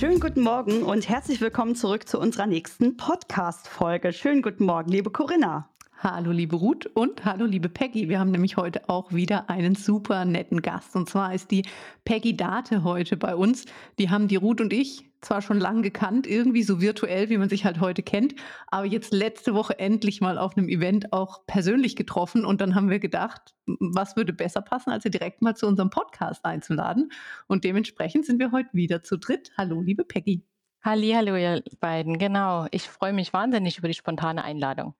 [0.00, 4.14] Schönen guten Morgen und herzlich willkommen zurück zu unserer nächsten Podcast-Folge.
[4.14, 5.69] Schönen guten Morgen, liebe Corinna.
[6.02, 8.08] Hallo liebe Ruth und hallo liebe Peggy.
[8.08, 10.96] Wir haben nämlich heute auch wieder einen super netten Gast.
[10.96, 11.66] Und zwar ist die
[12.06, 13.66] Peggy Date heute bei uns.
[13.98, 17.50] Die haben die Ruth und ich zwar schon lange gekannt, irgendwie so virtuell, wie man
[17.50, 18.34] sich halt heute kennt,
[18.68, 22.46] aber jetzt letzte Woche endlich mal auf einem Event auch persönlich getroffen.
[22.46, 25.90] Und dann haben wir gedacht, was würde besser passen, als sie direkt mal zu unserem
[25.90, 27.12] Podcast einzuladen.
[27.46, 29.50] Und dementsprechend sind wir heute wieder zu dritt.
[29.58, 30.46] Hallo liebe Peggy.
[30.82, 32.16] Halli, hallo ihr beiden.
[32.16, 32.68] Genau.
[32.70, 34.94] Ich freue mich wahnsinnig über die spontane Einladung.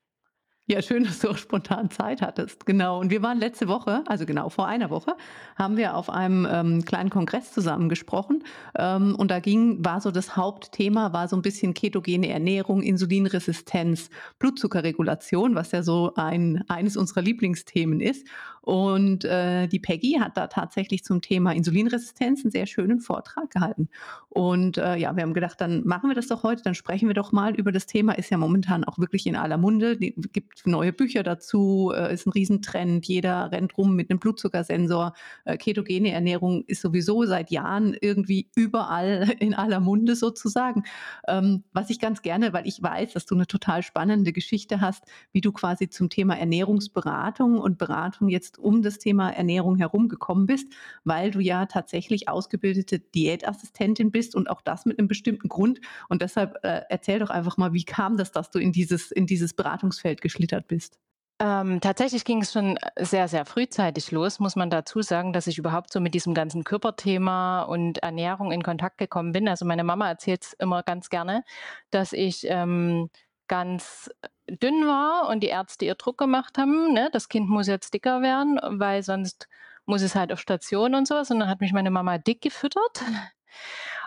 [0.70, 2.64] Ja, schön, dass du auch spontan Zeit hattest.
[2.64, 3.00] Genau.
[3.00, 5.17] Und wir waren letzte Woche, also genau vor einer Woche,
[5.56, 8.44] haben wir auf einem ähm, kleinen Kongress zusammen gesprochen.
[8.78, 14.11] Ähm, und da ging, war so das Hauptthema, war so ein bisschen ketogene Ernährung, Insulinresistenz,
[14.39, 18.25] Blutzuckerregulation, was ja so ein, eines unserer Lieblingsthemen ist.
[18.62, 23.89] Und äh, die Peggy hat da tatsächlich zum Thema Insulinresistenz einen sehr schönen Vortrag gehalten.
[24.28, 27.14] Und äh, ja, wir haben gedacht, dann machen wir das doch heute, dann sprechen wir
[27.14, 28.12] doch mal über das Thema.
[28.12, 29.92] Ist ja momentan auch wirklich in aller Munde.
[29.92, 33.06] Es gibt neue Bücher dazu, äh, ist ein Riesentrend.
[33.06, 35.14] Jeder rennt rum mit einem Blutzuckersensor.
[35.44, 40.84] Äh, ketogene Ernährung ist sowieso seit Jahren irgendwie überall in aller Munde sozusagen.
[41.28, 45.05] Ähm, was ich ganz gerne, weil ich weiß, dass du eine total spannende Geschichte hast,
[45.33, 50.47] wie du quasi zum Thema Ernährungsberatung und Beratung jetzt um das Thema Ernährung herum gekommen
[50.47, 50.72] bist,
[51.05, 55.81] weil du ja tatsächlich ausgebildete Diätassistentin bist und auch das mit einem bestimmten Grund.
[56.08, 59.27] Und deshalb äh, erzähl doch einfach mal, wie kam das, dass du in dieses, in
[59.27, 60.20] dieses Beratungsfeld
[60.51, 60.98] geschlittert bist?
[61.43, 65.56] Ähm, tatsächlich ging es schon sehr, sehr frühzeitig los, muss man dazu sagen, dass ich
[65.56, 69.49] überhaupt so mit diesem ganzen Körperthema und Ernährung in Kontakt gekommen bin.
[69.49, 71.43] Also meine Mama erzählt es immer ganz gerne,
[71.91, 73.09] dass ich ähm,
[73.49, 74.10] ganz
[74.50, 78.21] dünn war und die Ärzte ihr Druck gemacht haben, ne, das Kind muss jetzt dicker
[78.21, 79.49] werden, weil sonst
[79.87, 81.31] muss es halt auf Station und sowas.
[81.31, 83.03] Und dann hat mich meine Mama dick gefüttert.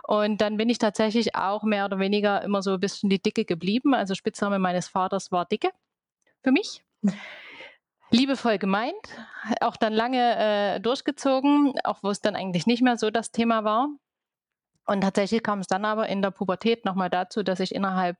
[0.06, 3.46] Und dann bin ich tatsächlich auch mehr oder weniger immer so ein bisschen die Dicke
[3.46, 3.94] geblieben.
[3.94, 5.70] Also Spitzname meines Vaters war Dicke
[6.44, 6.84] für mich.
[8.12, 8.94] Liebevoll gemeint,
[9.60, 10.36] auch dann lange
[10.76, 13.90] äh, durchgezogen, auch wo es dann eigentlich nicht mehr so das Thema war.
[14.86, 18.18] Und tatsächlich kam es dann aber in der Pubertät nochmal dazu, dass ich innerhalb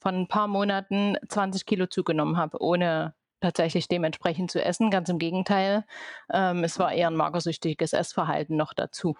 [0.00, 4.90] von ein paar Monaten 20 Kilo zugenommen habe, ohne tatsächlich dementsprechend zu essen.
[4.90, 5.84] Ganz im Gegenteil,
[6.32, 9.16] ähm, es war eher ein magersüchtiges Essverhalten noch dazu.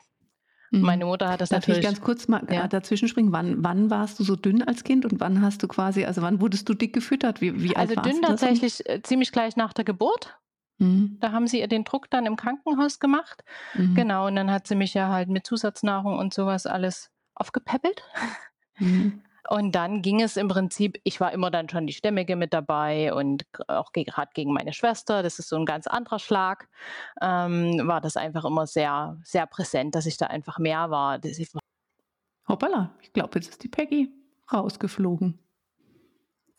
[0.70, 0.80] Mhm.
[0.82, 1.80] Meine Mutter hat das Darf natürlich.
[1.80, 2.68] Ich ganz kurz mal ja.
[2.68, 3.32] dazwischen springen?
[3.32, 6.40] Wann, wann warst du so dünn als Kind und wann hast du quasi, also wann
[6.40, 7.40] wurdest du dick gefüttert?
[7.40, 10.38] Wie, wie also dünn tatsächlich äh, ziemlich gleich nach der Geburt.
[10.78, 11.16] Mhm.
[11.20, 13.42] Da haben sie ihr den Druck dann im Krankenhaus gemacht.
[13.74, 13.94] Mhm.
[13.94, 18.02] Genau, und dann hat sie mich ja halt mit Zusatznahrung und sowas alles aufgepäppelt.
[18.78, 19.22] Mhm.
[19.50, 23.14] Und dann ging es im Prinzip, ich war immer dann schon die Stämmige mit dabei
[23.14, 26.68] und auch gerade gegen meine Schwester, das ist so ein ganz anderer Schlag,
[27.22, 31.18] ähm, war das einfach immer sehr, sehr präsent, dass ich da einfach mehr war.
[32.46, 34.12] Hoppala, ich glaube, jetzt ist die Peggy
[34.52, 35.38] rausgeflogen.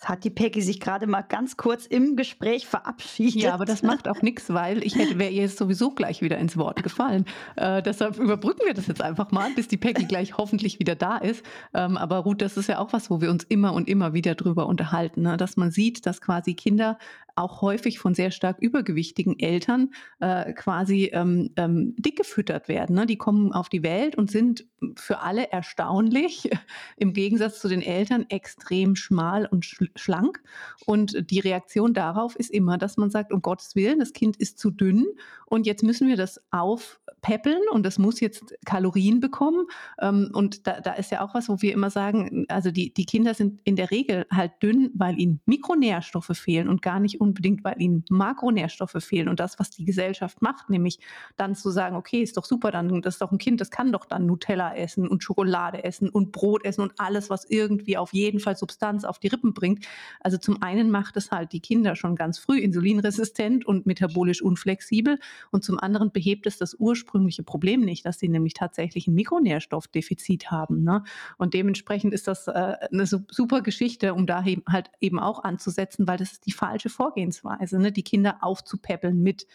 [0.03, 3.41] Hat die Peggy sich gerade mal ganz kurz im Gespräch verabschiedet.
[3.41, 6.37] Ja, aber das macht auch nichts, weil ich hätte, wäre ihr jetzt sowieso gleich wieder
[6.37, 7.25] ins Wort gefallen.
[7.57, 11.17] Äh, deshalb überbrücken wir das jetzt einfach mal, bis die Peggy gleich hoffentlich wieder da
[11.17, 11.43] ist.
[11.73, 14.35] Ähm, aber Ruth, das ist ja auch was, wo wir uns immer und immer wieder
[14.35, 15.37] drüber unterhalten, ne?
[15.37, 16.97] dass man sieht, dass quasi Kinder
[17.39, 22.95] auch häufig von sehr stark übergewichtigen Eltern äh, quasi ähm, ähm, dick gefüttert werden.
[22.95, 23.05] Ne?
[23.05, 26.49] Die kommen auf die Welt und sind für alle erstaunlich,
[26.97, 30.41] im Gegensatz zu den Eltern, extrem schmal und schlank.
[30.85, 34.59] Und die Reaktion darauf ist immer, dass man sagt, um Gottes Willen, das Kind ist
[34.59, 35.05] zu dünn
[35.49, 39.65] und jetzt müssen wir das aufpäppeln und das muss jetzt Kalorien bekommen.
[39.99, 43.05] Ähm, und da, da ist ja auch was, wo wir immer sagen, also die, die
[43.05, 47.63] Kinder sind in der Regel halt dünn, weil ihnen Mikronährstoffe fehlen und gar nicht unbedingt,
[47.63, 50.99] weil ihnen Makronährstoffe fehlen und das, was die Gesellschaft macht, nämlich
[51.37, 53.91] dann zu sagen, okay, ist doch super, dann das ist doch ein Kind, das kann
[53.91, 58.13] doch dann Nutella essen und Schokolade essen und Brot essen und alles, was irgendwie auf
[58.13, 59.85] jeden Fall Substanz auf die Rippen bringt.
[60.19, 65.19] Also zum einen macht es halt die Kinder schon ganz früh insulinresistent und metabolisch unflexibel
[65.51, 70.51] und zum anderen behebt es das ursprüngliche Problem nicht, dass sie nämlich tatsächlich ein Mikronährstoffdefizit
[70.51, 70.83] haben.
[70.83, 71.03] Ne?
[71.37, 72.51] Und dementsprechend ist das äh,
[72.91, 77.08] eine super Geschichte, um da halt eben auch anzusetzen, weil das ist die falsche Vorgehensweise.
[77.09, 77.91] Vorgehensweise, ne?
[77.91, 79.47] die Kinder aufzupäppeln mit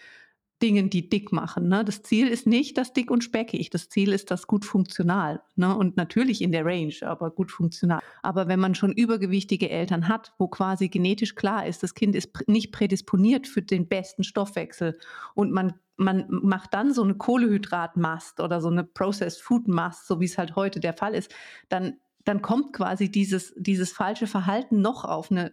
[0.63, 1.69] Dingen, die dick machen.
[1.69, 1.85] Ne?
[1.85, 3.71] Das Ziel ist nicht das dick und speckig.
[3.71, 5.43] Das Ziel ist das gut funktional.
[5.57, 5.77] Ne?
[5.77, 8.01] Und natürlich in der Range, aber gut funktional.
[8.23, 12.49] Aber wenn man schon übergewichtige Eltern hat, wo quasi genetisch klar ist, das Kind ist
[12.49, 14.99] nicht prädisponiert für den besten Stoffwechsel
[15.35, 20.19] und man man macht dann so eine Kohlehydratmast oder so eine Processed Food Mast, so
[20.19, 21.33] wie es halt heute der Fall ist,
[21.69, 25.53] dann dann kommt quasi dieses, dieses falsche Verhalten noch auf eine,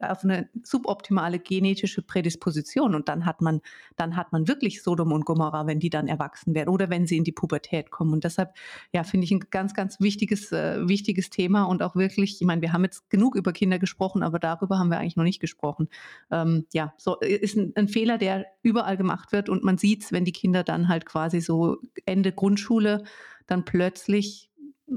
[0.00, 3.60] auf eine suboptimale genetische Prädisposition und dann hat man,
[3.96, 7.16] dann hat man wirklich Sodom und Gomorra, wenn die dann erwachsen werden oder wenn sie
[7.16, 8.12] in die Pubertät kommen.
[8.12, 8.54] Und deshalb,
[8.92, 12.60] ja, finde ich ein ganz, ganz wichtiges, äh, wichtiges Thema und auch wirklich, ich meine,
[12.60, 15.88] wir haben jetzt genug über Kinder gesprochen, aber darüber haben wir eigentlich noch nicht gesprochen.
[16.30, 20.12] Ähm, ja, so ist ein, ein Fehler, der überall gemacht wird und man sieht es,
[20.12, 23.04] wenn die Kinder dann halt quasi so Ende Grundschule
[23.46, 24.49] dann plötzlich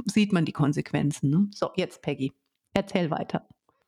[0.05, 1.29] sieht man die Konsequenzen.
[1.29, 1.47] Ne?
[1.51, 2.33] So, jetzt Peggy.
[2.73, 3.47] Erzähl weiter.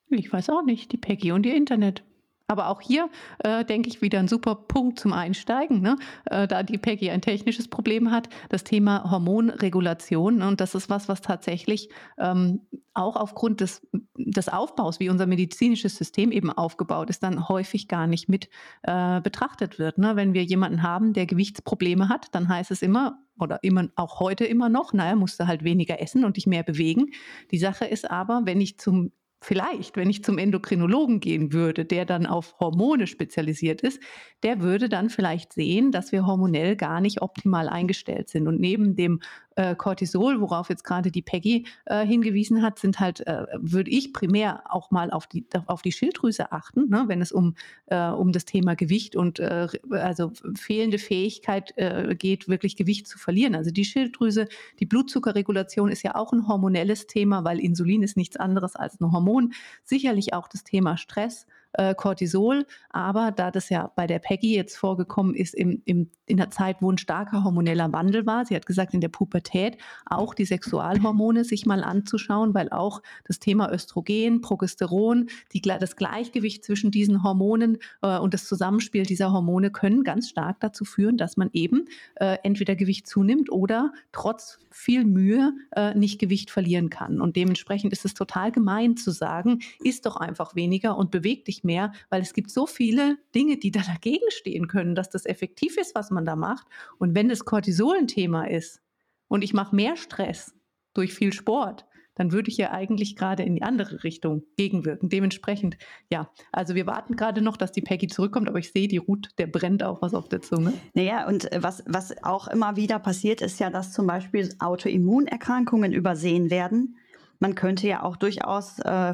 [0.10, 2.04] Ich weiß auch nicht, die Peggy und ihr Internet.
[2.48, 3.10] Aber auch hier
[3.40, 5.98] äh, denke ich wieder ein super Punkt zum Einsteigen, ne?
[6.26, 10.38] äh, da die Peggy ein technisches Problem hat, das Thema Hormonregulation.
[10.38, 10.48] Ne?
[10.48, 11.90] Und das ist was, was tatsächlich
[12.20, 12.62] ähm,
[12.94, 13.82] auch aufgrund des,
[14.16, 18.50] des Aufbaus, wie unser medizinisches System eben aufgebaut ist, dann häufig gar nicht mit
[18.84, 19.98] äh, betrachtet wird.
[19.98, 20.16] Ne?
[20.16, 24.46] Wenn wir jemanden haben, der Gewichtsprobleme hat, dann heißt es immer, oder immer auch heute
[24.46, 27.08] immer noch, naja, musste halt weniger essen und dich mehr bewegen.
[27.52, 29.12] Die Sache ist aber, wenn ich zum
[29.46, 34.02] vielleicht, wenn ich zum Endokrinologen gehen würde, der dann auf Hormone spezialisiert ist,
[34.42, 38.48] der würde dann vielleicht sehen, dass wir hormonell gar nicht optimal eingestellt sind.
[38.48, 39.20] Und neben dem
[39.56, 44.14] äh, Cortisol, worauf jetzt gerade die Peggy äh, hingewiesen hat, sind halt, äh, würde ich
[44.14, 47.56] primär auch mal auf die, auf die Schilddrüse achten, ne, wenn es um,
[47.88, 53.18] äh, um das Thema Gewicht und äh, also fehlende Fähigkeit äh, geht, wirklich Gewicht zu
[53.18, 53.56] verlieren.
[53.56, 54.48] Also die Schilddrüse,
[54.80, 59.12] die Blutzuckerregulation ist ja auch ein hormonelles Thema, weil Insulin ist nichts anderes als ein
[59.12, 59.54] Hormon.
[59.84, 62.66] Sicherlich auch das Thema Stress äh, Cortisol.
[62.90, 66.78] Aber da das ja bei der Peggy jetzt vorgekommen ist im, im, in der Zeit,
[66.82, 71.44] wo ein starker hormoneller Wandel war, sie hat gesagt, in der Pubertät auch die Sexualhormone
[71.44, 77.78] sich mal anzuschauen, weil auch das Thema Östrogen, Progesteron, die, das Gleichgewicht zwischen diesen Hormonen
[78.02, 81.86] äh, und das Zusammenspiel dieser Hormone können ganz stark dazu führen, dass man eben
[82.16, 87.22] äh, entweder Gewicht zunimmt oder trotz viel Mühe äh, nicht Gewicht verlieren kann.
[87.22, 91.64] Und dementsprechend ist es total gemein zu sagen, isst doch einfach weniger und beweg dich
[91.66, 95.78] mehr, weil es gibt so viele Dinge, die da dagegen stehen können, dass das effektiv
[95.78, 96.68] ist, was man da macht.
[96.98, 98.82] Und wenn das Cortisol ein Thema ist
[99.28, 100.54] und ich mache mehr Stress
[100.94, 101.86] durch viel Sport,
[102.16, 105.10] dann würde ich ja eigentlich gerade in die andere Richtung gegenwirken.
[105.10, 105.78] Dementsprechend,
[106.10, 109.30] ja, also wir warten gerade noch, dass die Peggy zurückkommt, aber ich sehe, die Ruth,
[109.38, 110.74] der brennt auch was auf der Zunge.
[110.94, 115.92] Naja, und äh, was, was auch immer wieder passiert, ist ja, dass zum Beispiel Autoimmunerkrankungen
[115.92, 116.96] übersehen werden
[117.46, 119.14] man könnte ja auch durchaus äh,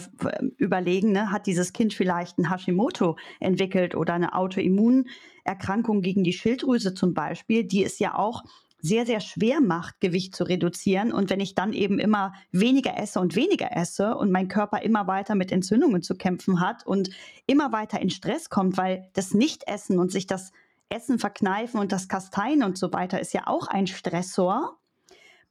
[0.56, 6.94] überlegen, ne, hat dieses Kind vielleicht ein Hashimoto entwickelt oder eine Autoimmunerkrankung gegen die Schilddrüse
[6.94, 8.46] zum Beispiel, die es ja auch
[8.80, 11.12] sehr, sehr schwer macht, Gewicht zu reduzieren.
[11.12, 15.08] Und wenn ich dann eben immer weniger esse und weniger esse und mein Körper immer
[15.08, 17.10] weiter mit Entzündungen zu kämpfen hat und
[17.48, 20.54] immer weiter in Stress kommt, weil das Nichtessen und sich das
[20.88, 24.78] Essen verkneifen und das Kasteien und so weiter ist ja auch ein Stressor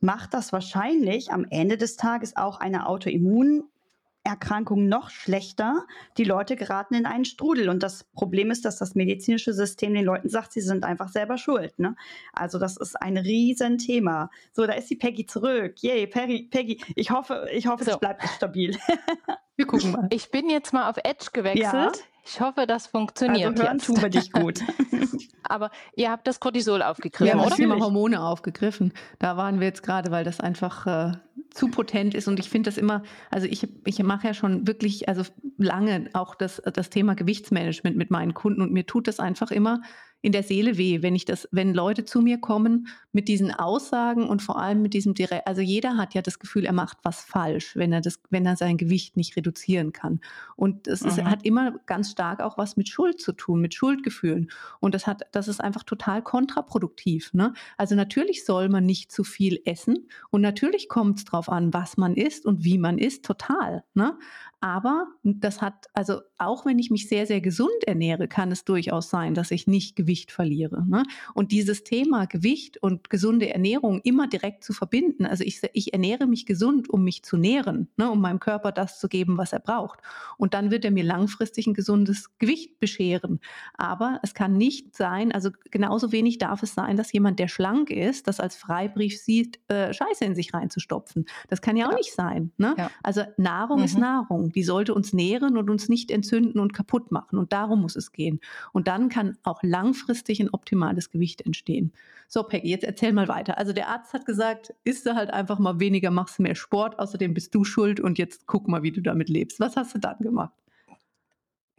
[0.01, 5.87] macht das wahrscheinlich am Ende des Tages auch eine Autoimmunerkrankung noch schlechter.
[6.17, 7.69] Die Leute geraten in einen Strudel.
[7.69, 11.39] Und das Problem ist, dass das medizinische System den Leuten sagt, sie sind einfach selber
[11.39, 11.79] schuld.
[11.79, 11.95] Ne?
[12.33, 14.31] Also das ist ein Riesenthema.
[14.53, 15.83] So, da ist die Peggy zurück.
[15.83, 16.83] Yay, Peggy, Peggy.
[16.97, 17.93] Ich hoffe, ich hoffe, so.
[17.93, 18.77] es bleibt stabil.
[19.57, 20.09] Wir gucken mal.
[20.11, 21.63] Ich bin jetzt mal auf Edge gewechselt.
[21.63, 21.93] Ja.
[22.33, 23.51] Ich hoffe, das funktioniert.
[23.51, 23.87] Also hören jetzt.
[23.87, 24.61] tun wir dich gut.
[25.43, 27.49] Aber ihr habt das Cortisol aufgegriffen, wir haben oder?
[27.51, 28.93] das Thema Hormone aufgegriffen.
[29.19, 31.13] Da waren wir jetzt gerade, weil das einfach äh,
[31.51, 32.29] zu potent ist.
[32.29, 35.25] Und ich finde das immer, also ich, ich mache ja schon wirklich, also
[35.59, 39.83] lange auch das, das Thema Gewichtsmanagement mit meinen Kunden und mir tut das einfach immer
[40.23, 44.29] in der Seele weh, wenn ich das, wenn Leute zu mir kommen mit diesen Aussagen
[44.29, 47.23] und vor allem mit diesem direkt, also jeder hat ja das Gefühl, er macht was
[47.23, 50.21] falsch, wenn er das, wenn er sein Gewicht nicht reduzieren kann.
[50.57, 51.31] Und es ist, mhm.
[51.31, 54.51] hat immer ganz stark auch was mit Schuld zu tun, mit Schuldgefühlen.
[54.79, 57.33] Und das hat, das ist einfach total kontraproduktiv.
[57.33, 57.55] Ne?
[57.79, 61.97] Also natürlich soll man nicht zu viel essen und natürlich kommt es darauf an, was
[61.97, 63.85] man isst und wie man isst, total.
[63.95, 64.19] Ne?
[64.61, 69.09] Aber das hat, also auch wenn ich mich sehr, sehr gesund ernähre, kann es durchaus
[69.09, 70.85] sein, dass ich nicht Gewicht verliere.
[70.87, 71.05] Ne?
[71.35, 76.27] Und dieses Thema Gewicht und gesunde Ernährung immer direkt zu verbinden, also ich, ich ernähre
[76.27, 78.11] mich gesund, um mich zu nähren, ne?
[78.11, 80.01] um meinem Körper das zu geben, was er braucht.
[80.37, 83.41] Und dann wird er mir langfristig ein gesundes Gewicht bescheren.
[83.75, 87.91] Aber es kann nicht sein, also genauso wenig darf es sein, dass jemand, der schlank
[87.91, 91.27] ist, das als Freibrief sieht, äh, Scheiße in sich reinzustopfen.
[91.49, 91.97] Das kann ja auch Ja.
[91.97, 92.53] nicht sein.
[92.59, 92.75] Ne?
[92.77, 92.91] Ja.
[93.03, 94.01] Also Nahrung ist Mhm.
[94.01, 94.53] Nahrung.
[94.53, 97.39] Die sollte uns nähren und uns nicht entzünden und kaputt machen.
[97.39, 98.41] Und darum muss es gehen.
[98.73, 101.93] Und dann kann auch langfristig ein optimales Gewicht entstehen.
[102.29, 103.59] So, Peggy, jetzt erzähl mal weiter.
[103.59, 107.35] Also der Arzt hat gesagt, isst du halt einfach mal weniger, machst mehr Sport, außerdem
[107.35, 109.61] bist du schuld und jetzt guck mal, wie du damit lebst.
[109.61, 110.53] Was hast du dann gemacht?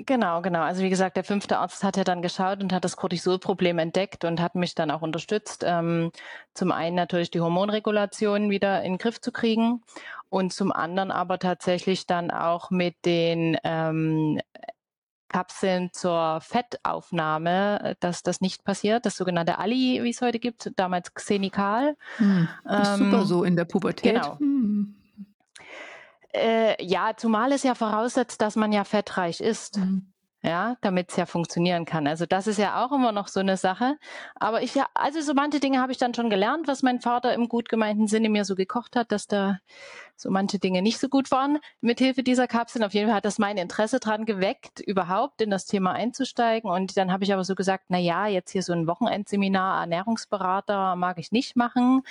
[0.05, 0.61] Genau, genau.
[0.61, 4.23] Also wie gesagt, der fünfte Arzt hat ja dann geschaut und hat das Cortisolproblem entdeckt
[4.25, 6.11] und hat mich dann auch unterstützt, ähm,
[6.53, 9.83] zum einen natürlich die Hormonregulation wieder in den Griff zu kriegen
[10.29, 14.39] und zum anderen aber tatsächlich dann auch mit den ähm,
[15.31, 19.05] Kapseln zur Fettaufnahme, äh, dass das nicht passiert.
[19.05, 21.95] Das sogenannte Ali, wie es heute gibt, damals Xenical.
[22.17, 24.13] Hm, ist super Ähm, so in der Pubertät.
[24.13, 24.37] genau.
[24.37, 24.95] Hm.
[26.33, 29.77] Äh, ja, zumal es ja voraussetzt, dass man ja fettreich ist.
[29.77, 30.07] Hm.
[30.43, 32.07] Ja, damit es ja funktionieren kann.
[32.07, 33.97] Also das ist ja auch immer noch so eine Sache.
[34.33, 37.47] Aber ich also so manche Dinge habe ich dann schon gelernt, was mein Vater im
[37.47, 39.59] gut gemeinten Sinne mir so gekocht hat, dass da
[40.15, 42.83] so manche Dinge nicht so gut waren mit Hilfe dieser Kapseln.
[42.83, 46.69] Auf jeden Fall hat das mein Interesse dran geweckt, überhaupt in das Thema einzusteigen.
[46.69, 50.95] Und dann habe ich aber so gesagt, na ja, jetzt hier so ein Wochenendseminar Ernährungsberater
[50.95, 52.03] mag ich nicht machen.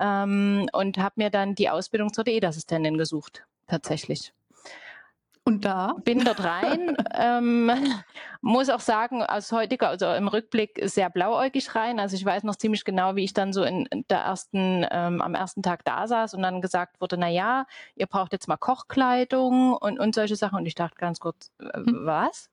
[0.00, 4.32] Ähm, und habe mir dann die Ausbildung zur Diätassistentin gesucht, tatsächlich
[5.44, 5.96] Und da?
[6.04, 7.70] bin dort rein, ähm,
[8.42, 11.98] muss auch sagen, aus heutiger, also im Rückblick sehr blauäugig rein.
[11.98, 15.34] Also ich weiß noch ziemlich genau, wie ich dann so in der ersten, ähm, am
[15.34, 19.74] ersten Tag da saß und dann gesagt wurde, na ja, ihr braucht jetzt mal Kochkleidung
[19.74, 20.58] und, und solche Sachen.
[20.58, 22.06] Und ich dachte ganz kurz, äh, Hm.
[22.06, 22.48] was?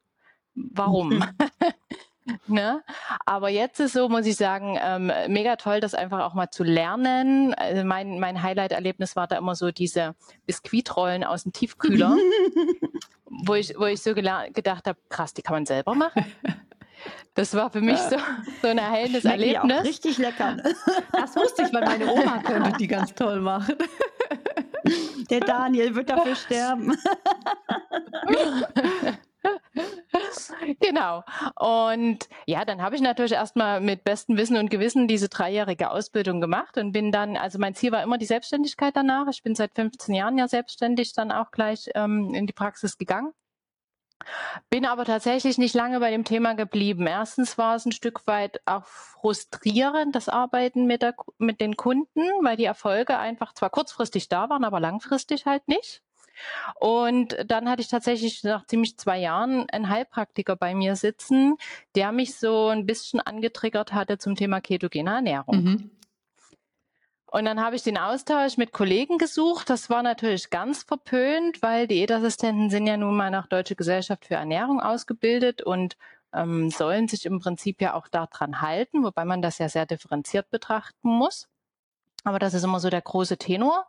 [0.56, 1.24] Warum?
[2.48, 2.84] Ne?
[3.26, 6.64] Aber jetzt ist so, muss ich sagen, ähm, mega toll, das einfach auch mal zu
[6.64, 7.54] lernen.
[7.54, 12.16] Also mein, mein Highlight-Erlebnis war da immer so diese Biskuitrollen aus dem Tiefkühler,
[13.26, 14.58] wo ich, wo ich so gedacht
[14.88, 16.26] habe, krass, die kann man selber machen.
[17.34, 18.18] Das war für mich so,
[18.62, 19.84] so ein erhellendes Erlebnis.
[19.84, 20.58] richtig lecker.
[21.14, 23.76] Das wusste ich, weil meine Oma könnte die ganz toll machen.
[25.30, 26.98] Der Daniel wird dafür sterben.
[30.82, 31.24] Genau.
[31.56, 36.42] Und ja, dann habe ich natürlich erstmal mit bestem Wissen und Gewissen diese dreijährige Ausbildung
[36.42, 39.28] gemacht und bin dann, also mein Ziel war immer die Selbstständigkeit danach.
[39.30, 43.34] Ich bin seit 15 Jahren ja selbstständig dann auch gleich ähm, in die Praxis gegangen.
[44.70, 47.08] Bin aber tatsächlich nicht lange bei dem Thema geblieben.
[47.08, 52.22] Erstens war es ein Stück weit auch frustrierend, das Arbeiten mit, der, mit den Kunden,
[52.42, 56.04] weil die Erfolge einfach zwar kurzfristig da waren, aber langfristig halt nicht.
[56.80, 61.58] Und dann hatte ich tatsächlich nach ziemlich zwei Jahren einen Heilpraktiker bei mir sitzen,
[61.96, 65.64] der mich so ein bisschen angetriggert hatte zum Thema ketogene Ernährung.
[65.64, 65.92] Mhm.
[67.32, 69.70] Und dann habe ich den Austausch mit Kollegen gesucht.
[69.70, 74.36] Das war natürlich ganz verpönt, weil Diätassistenten sind ja nun mal nach Deutsche Gesellschaft für
[74.36, 75.96] Ernährung ausgebildet und
[76.34, 80.50] ähm, sollen sich im Prinzip ja auch daran halten, wobei man das ja sehr differenziert
[80.50, 81.48] betrachten muss.
[82.24, 83.88] Aber das ist immer so der große Tenor.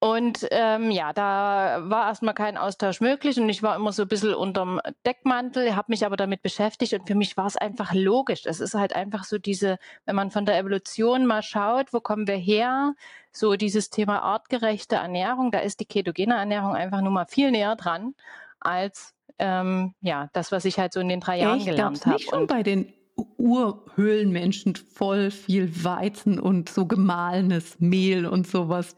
[0.00, 4.08] Und ähm, ja, da war erstmal kein Austausch möglich und ich war immer so ein
[4.08, 8.46] bisschen unterm Deckmantel, habe mich aber damit beschäftigt und für mich war es einfach logisch.
[8.46, 12.28] Es ist halt einfach so diese, wenn man von der Evolution mal schaut, wo kommen
[12.28, 12.94] wir her,
[13.32, 17.74] so dieses Thema artgerechte Ernährung, da ist die ketogene Ernährung einfach nur mal viel näher
[17.74, 18.14] dran
[18.60, 21.58] als ähm, ja das, was ich halt so in den drei Jahren?
[21.58, 22.14] Gab's gelernt habe.
[22.14, 22.92] nicht schon bei den
[23.36, 28.94] Urhöhlenmenschen voll viel Weizen und so gemahlenes Mehl und sowas.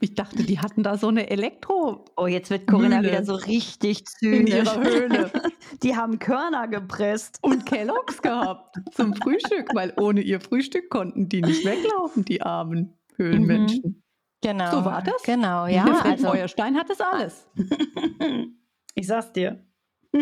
[0.00, 3.08] Ich dachte, die hatten da so eine Elektro Oh, jetzt wird Corinna Mühle.
[3.12, 4.54] wieder so richtig in zynisch.
[4.54, 5.32] ihrer Höhle
[5.82, 7.38] Die haben Körner gepresst.
[7.42, 12.98] und Kelloggs gehabt zum Frühstück, weil ohne ihr Frühstück konnten die nicht weglaufen, die armen
[13.16, 14.02] Höhlenmenschen.
[14.42, 14.70] Genau.
[14.70, 15.22] So war das?
[15.22, 15.84] Genau, ja.
[15.84, 17.46] Der Fred Also, Feuerstein hat das alles.
[18.96, 19.64] Ich sag's dir.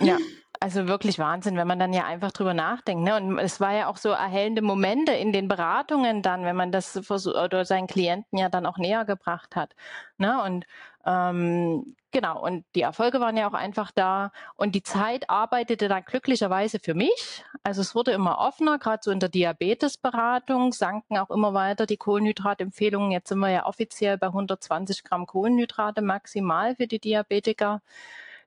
[0.00, 0.16] Ja,
[0.62, 3.02] also wirklich Wahnsinn, wenn man dann ja einfach drüber nachdenkt.
[3.02, 3.16] Ne?
[3.16, 6.96] Und es war ja auch so erhellende Momente in den Beratungen dann, wenn man das
[7.10, 9.74] oder seinen Klienten ja dann auch näher gebracht hat.
[10.18, 10.40] Ne?
[10.40, 10.64] Und
[11.04, 14.30] ähm, genau, und die Erfolge waren ja auch einfach da.
[14.54, 17.44] Und die Zeit arbeitete dann glücklicherweise für mich.
[17.64, 21.96] Also es wurde immer offener, gerade so in der Diabetesberatung sanken auch immer weiter die
[21.96, 23.10] Kohlenhydratempfehlungen.
[23.10, 27.82] Jetzt sind wir ja offiziell bei 120 Gramm Kohlenhydrate maximal für die Diabetiker.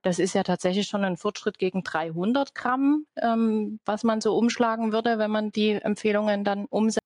[0.06, 4.92] Das ist ja tatsächlich schon ein Fortschritt gegen 300 Gramm, ähm, was man so umschlagen
[4.92, 7.02] würde, wenn man die Empfehlungen dann umsetzt.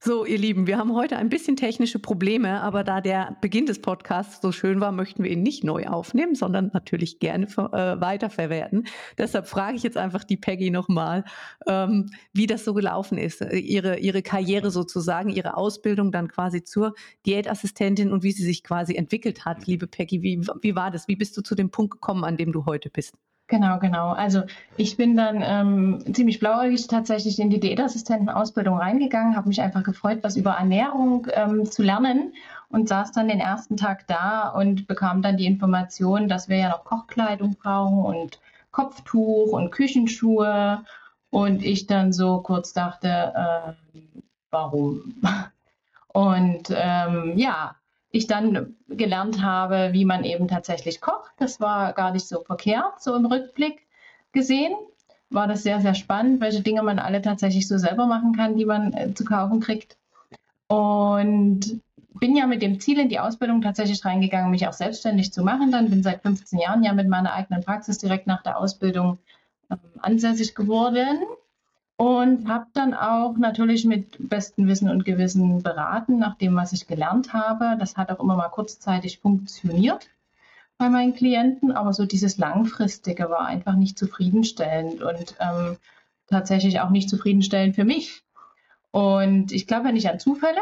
[0.00, 3.82] So, ihr Lieben, wir haben heute ein bisschen technische Probleme, aber da der Beginn des
[3.82, 8.86] Podcasts so schön war, möchten wir ihn nicht neu aufnehmen, sondern natürlich gerne äh, weiterverwerten.
[9.18, 11.24] Deshalb frage ich jetzt einfach die Peggy nochmal,
[11.66, 16.62] ähm, wie das so gelaufen ist, äh, ihre, ihre Karriere sozusagen, ihre Ausbildung dann quasi
[16.62, 16.94] zur
[17.26, 19.66] Diätassistentin und wie sie sich quasi entwickelt hat.
[19.66, 21.08] Liebe Peggy, wie, wie war das?
[21.08, 23.14] Wie bist du zu dem Punkt gekommen, an dem du heute bist?
[23.48, 24.10] Genau, genau.
[24.10, 24.42] Also
[24.76, 30.18] ich bin dann ähm, ziemlich blauäugig tatsächlich in die Diätassistentenausbildung reingegangen, habe mich einfach gefreut,
[30.20, 32.34] was über Ernährung ähm, zu lernen
[32.68, 36.68] und saß dann den ersten Tag da und bekam dann die Information, dass wir ja
[36.68, 38.38] noch Kochkleidung brauchen und
[38.70, 40.84] Kopftuch und Küchenschuhe.
[41.30, 43.72] Und ich dann so kurz dachte, äh,
[44.50, 45.14] warum?
[46.12, 47.76] Und ähm, ja,
[48.10, 51.32] ich dann gelernt habe, wie man eben tatsächlich kocht.
[51.38, 53.86] Das war gar nicht so verkehrt, so im Rückblick
[54.32, 54.74] gesehen.
[55.30, 58.64] War das sehr, sehr spannend, welche Dinge man alle tatsächlich so selber machen kann, die
[58.64, 59.98] man äh, zu kaufen kriegt.
[60.68, 61.82] Und
[62.14, 65.70] bin ja mit dem Ziel in die Ausbildung tatsächlich reingegangen, mich auch selbstständig zu machen.
[65.70, 69.18] Dann bin seit 15 Jahren ja mit meiner eigenen Praxis direkt nach der Ausbildung
[69.70, 71.18] ähm, ansässig geworden
[71.98, 76.86] und habe dann auch natürlich mit bestem Wissen und Gewissen beraten, nach dem, was ich
[76.86, 77.76] gelernt habe.
[77.80, 80.08] Das hat auch immer mal kurzzeitig funktioniert
[80.78, 85.76] bei meinen Klienten, aber so dieses Langfristige war einfach nicht zufriedenstellend und ähm,
[86.28, 88.22] tatsächlich auch nicht zufriedenstellend für mich.
[88.92, 90.60] Und ich glaube ja nicht an Zufälle.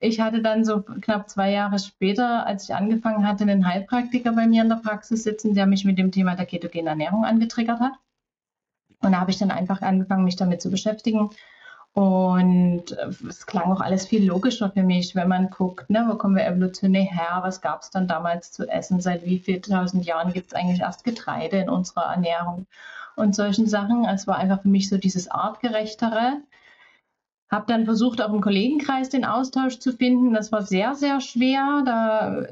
[0.00, 4.46] Ich hatte dann so knapp zwei Jahre später, als ich angefangen hatte, einen Heilpraktiker bei
[4.46, 7.92] mir in der Praxis sitzen, der mich mit dem Thema der ketogenen Ernährung angetriggert hat.
[9.02, 11.30] Und da habe ich dann einfach angefangen, mich damit zu beschäftigen.
[11.96, 16.16] Und äh, es klang auch alles viel logischer für mich, wenn man guckt, ne, wo
[16.16, 20.04] kommen wir evolutionär her, was gab es dann damals zu essen, seit wie vielen tausend
[20.04, 22.66] Jahren gibt es eigentlich erst Getreide in unserer Ernährung
[23.16, 24.04] und solchen Sachen.
[24.04, 26.42] Es war einfach für mich so dieses artgerechtere.
[27.50, 30.34] Habe dann versucht, auch im Kollegenkreis den Austausch zu finden.
[30.34, 31.82] Das war sehr, sehr schwer.
[31.86, 32.44] Da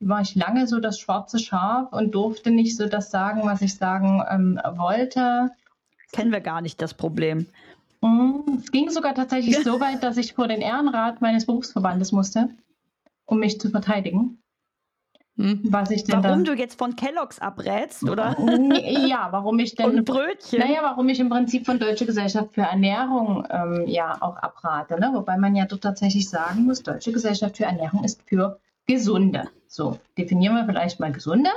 [0.00, 3.76] war ich lange so das schwarze Schaf und durfte nicht so das sagen, was ich
[3.76, 5.52] sagen ähm, wollte
[6.12, 7.46] kennen wir gar nicht das Problem.
[8.00, 12.50] Mm, es ging sogar tatsächlich so weit, dass ich vor den Ehrenrat meines Berufsverbandes musste,
[13.26, 14.38] um mich zu verteidigen.
[15.38, 15.60] Hm.
[15.64, 18.36] Was ich denn warum dann, du jetzt von Kelloggs abrätst, oder?
[19.06, 19.86] Ja, warum ich denn.
[19.86, 20.58] Und Brötchen.
[20.58, 24.98] Naja, warum ich im Prinzip von Deutsche Gesellschaft für Ernährung ähm, ja auch abrate.
[24.98, 25.10] Ne?
[25.14, 29.48] Wobei man ja dort tatsächlich sagen muss, Deutsche Gesellschaft für Ernährung ist für Gesunde.
[29.68, 31.50] So, definieren wir vielleicht mal Gesunde.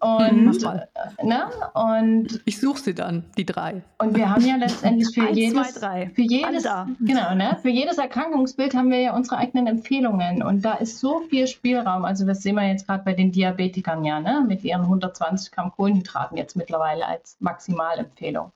[0.00, 1.44] Und, mhm, ne?
[1.74, 3.82] und ich suche sie dann, die drei.
[3.98, 6.66] Und wir haben ja letztendlich für Eins, jedes, zwei, für jedes,
[7.00, 7.58] genau, ne?
[7.60, 10.42] für jedes Erkrankungsbild haben wir ja unsere eigenen Empfehlungen.
[10.42, 12.06] Und da ist so viel Spielraum.
[12.06, 14.42] Also das sehen wir jetzt gerade bei den Diabetikern ja, ne?
[14.48, 18.52] mit ihren 120 Gramm Kohlenhydraten jetzt mittlerweile als Maximalempfehlung.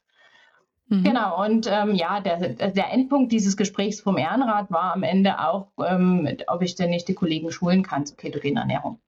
[0.88, 1.02] Mhm.
[1.02, 5.68] Genau, und ähm, ja, der, der Endpunkt dieses Gesprächs vom Ehrenrat war am Ende auch,
[5.78, 8.98] ähm, ob ich denn nicht die Kollegen schulen kann zur ketogenen Ernährung.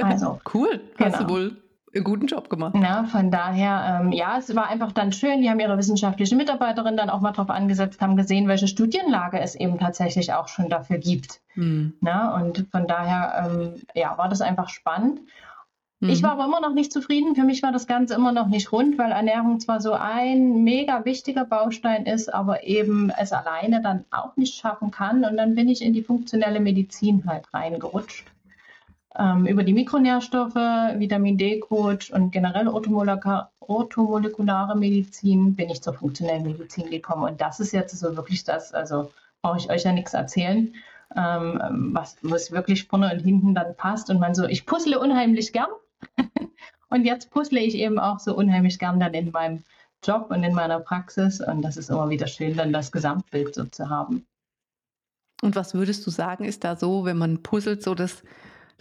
[0.00, 1.10] Also cool, genau.
[1.10, 1.30] hast du genau.
[1.30, 1.56] wohl
[1.94, 2.74] einen guten Job gemacht.
[2.80, 5.42] Ja, von daher, ähm, ja, es war einfach dann schön.
[5.42, 9.54] Die haben ihre wissenschaftliche Mitarbeiterin dann auch mal drauf angesetzt, haben gesehen, welche Studienlage es
[9.54, 11.40] eben tatsächlich auch schon dafür gibt.
[11.54, 11.94] Mhm.
[12.00, 15.20] Na, und von daher, ähm, ja, war das einfach spannend.
[16.00, 16.08] Mhm.
[16.08, 17.34] Ich war aber immer noch nicht zufrieden.
[17.34, 21.04] Für mich war das Ganze immer noch nicht rund, weil Ernährung zwar so ein mega
[21.04, 25.24] wichtiger Baustein ist, aber eben es alleine dann auch nicht schaffen kann.
[25.24, 28.32] Und dann bin ich in die funktionelle Medizin halt reingerutscht
[29.18, 36.90] ähm, über die Mikronährstoffe, Vitamin D-Coach und generell orthomolekulare Medizin bin ich zur funktionellen Medizin
[36.90, 37.24] gekommen.
[37.24, 39.10] Und das ist jetzt so wirklich das, also
[39.42, 40.74] brauche ich euch ja nichts erzählen,
[41.14, 44.08] ähm, was, was wirklich vorne und hinten dann passt.
[44.08, 45.68] Und man so, ich puzzle unheimlich gern.
[46.88, 49.62] und jetzt puzzle ich eben auch so unheimlich gern dann in meinem
[50.02, 51.40] Job und in meiner Praxis.
[51.40, 54.26] Und das ist immer wieder schön, dann das Gesamtbild so zu haben.
[55.42, 58.22] Und was würdest du sagen, ist da so, wenn man puzzelt, so das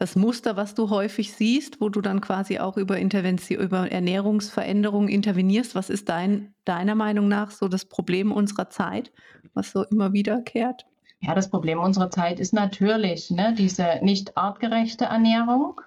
[0.01, 5.07] das Muster, was du häufig siehst, wo du dann quasi auch über Intervention, über Ernährungsveränderungen
[5.07, 5.75] intervenierst.
[5.75, 9.11] Was ist dein, deiner Meinung nach so das Problem unserer Zeit,
[9.53, 10.87] was so immer wiederkehrt?
[11.19, 15.81] Ja, das Problem unserer Zeit ist natürlich ne, diese nicht artgerechte Ernährung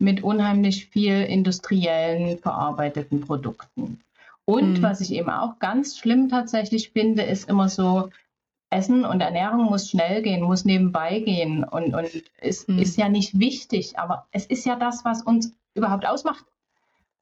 [0.00, 4.00] mit unheimlich viel industriellen verarbeiteten Produkten.
[4.46, 4.82] Und mhm.
[4.82, 8.10] was ich eben auch ganz schlimm tatsächlich finde, ist immer so
[8.74, 12.08] Essen und Ernährung muss schnell gehen, muss nebenbei gehen und, und
[12.40, 12.78] ist, mhm.
[12.78, 16.44] ist ja nicht wichtig, aber es ist ja das, was uns überhaupt ausmacht.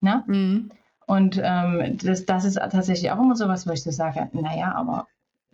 [0.00, 0.24] Ne?
[0.26, 0.70] Mhm.
[1.06, 4.74] Und ähm, das, das ist tatsächlich auch immer so was, wo ich so sage, naja,
[4.74, 5.06] aber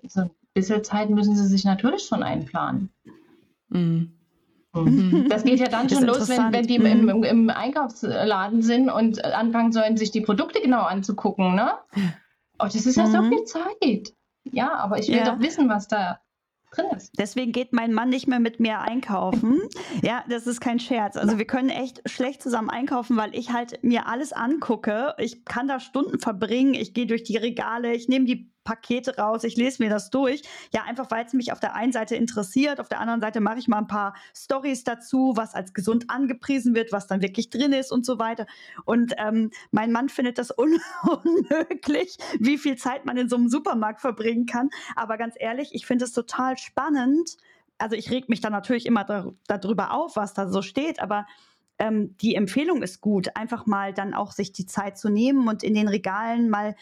[0.07, 2.91] so ein bisschen Zeit müssen sie sich natürlich schon einplanen.
[3.69, 4.13] Mhm.
[5.29, 7.25] Das geht ja dann schon los, wenn, wenn die im, im, mhm.
[7.25, 11.57] im, Einkaufsladen sind und anfangen sollen, sich die Produkte genau anzugucken.
[11.57, 11.73] Ne?
[12.61, 14.13] Oh, das ist ja so viel Zeit.
[14.53, 15.25] Ja, aber ich will ja.
[15.25, 16.21] doch wissen, was da
[16.73, 17.13] drin ist.
[17.19, 19.61] Deswegen geht mein Mann nicht mehr mit mir einkaufen.
[20.03, 21.17] ja, das ist kein Scherz.
[21.17, 25.15] Also wir können echt schlecht zusammen einkaufen, weil ich halt mir alles angucke.
[25.19, 26.75] Ich kann da Stunden verbringen.
[26.75, 30.43] Ich gehe durch die Regale, ich nehme die Pakete raus, ich lese mir das durch.
[30.75, 33.59] Ja, einfach weil es mich auf der einen Seite interessiert, auf der anderen Seite mache
[33.59, 37.73] ich mal ein paar Stories dazu, was als gesund angepriesen wird, was dann wirklich drin
[37.73, 38.45] ist und so weiter.
[38.85, 40.79] Und ähm, mein Mann findet das un
[41.25, 44.69] unmöglich, wie viel Zeit man in so einem Supermarkt verbringen kann.
[44.97, 47.39] Aber ganz ehrlich, ich finde es total spannend.
[47.79, 51.25] Also ich reg mich da natürlich immer darüber auf, was da so steht, aber
[51.79, 55.63] ähm, die Empfehlung ist gut, einfach mal dann auch sich die Zeit zu nehmen und
[55.63, 56.75] in den Regalen mal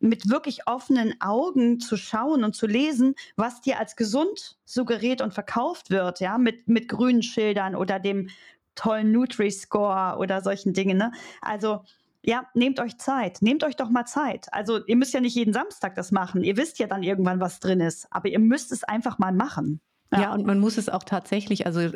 [0.00, 5.34] mit wirklich offenen Augen zu schauen und zu lesen, was dir als gesund suggeriert und
[5.34, 8.30] verkauft wird, ja, mit, mit grünen Schildern oder dem
[8.74, 10.96] tollen Nutri-Score oder solchen Dingen.
[10.96, 11.12] Ne?
[11.42, 11.84] Also
[12.22, 13.40] ja, nehmt euch Zeit.
[13.40, 14.52] Nehmt euch doch mal Zeit.
[14.52, 16.44] Also ihr müsst ja nicht jeden Samstag das machen.
[16.44, 18.06] Ihr wisst ja dann irgendwann, was drin ist.
[18.10, 19.80] Aber ihr müsst es einfach mal machen.
[20.12, 20.34] Ja.
[20.34, 21.90] und man muss es auch tatsächlich, also äh,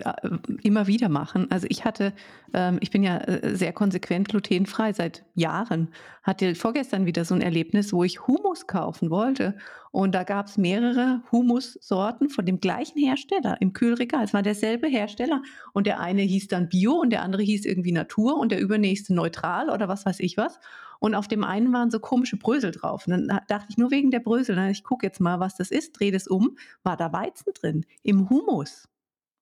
[0.63, 1.51] immer wieder machen.
[1.51, 2.13] Also ich hatte,
[2.53, 5.89] ähm, ich bin ja äh, sehr konsequent glutenfrei seit Jahren.
[6.23, 9.57] Hatte vorgestern wieder so ein Erlebnis, wo ich Humus kaufen wollte.
[9.91, 14.25] Und da gab es mehrere Humussorten von dem gleichen Hersteller im Kühlregal.
[14.25, 15.43] Es war derselbe Hersteller.
[15.73, 19.13] Und der eine hieß dann Bio und der andere hieß irgendwie Natur und der übernächste
[19.13, 20.61] neutral oder was weiß ich was.
[21.05, 23.07] Und auf dem einen waren so komische Brösel drauf.
[23.07, 25.93] Und dann dachte ich nur wegen der Brösel, ich gucke jetzt mal, was das ist,
[25.93, 28.89] drehe das um, war da Weizen drin, im Humus.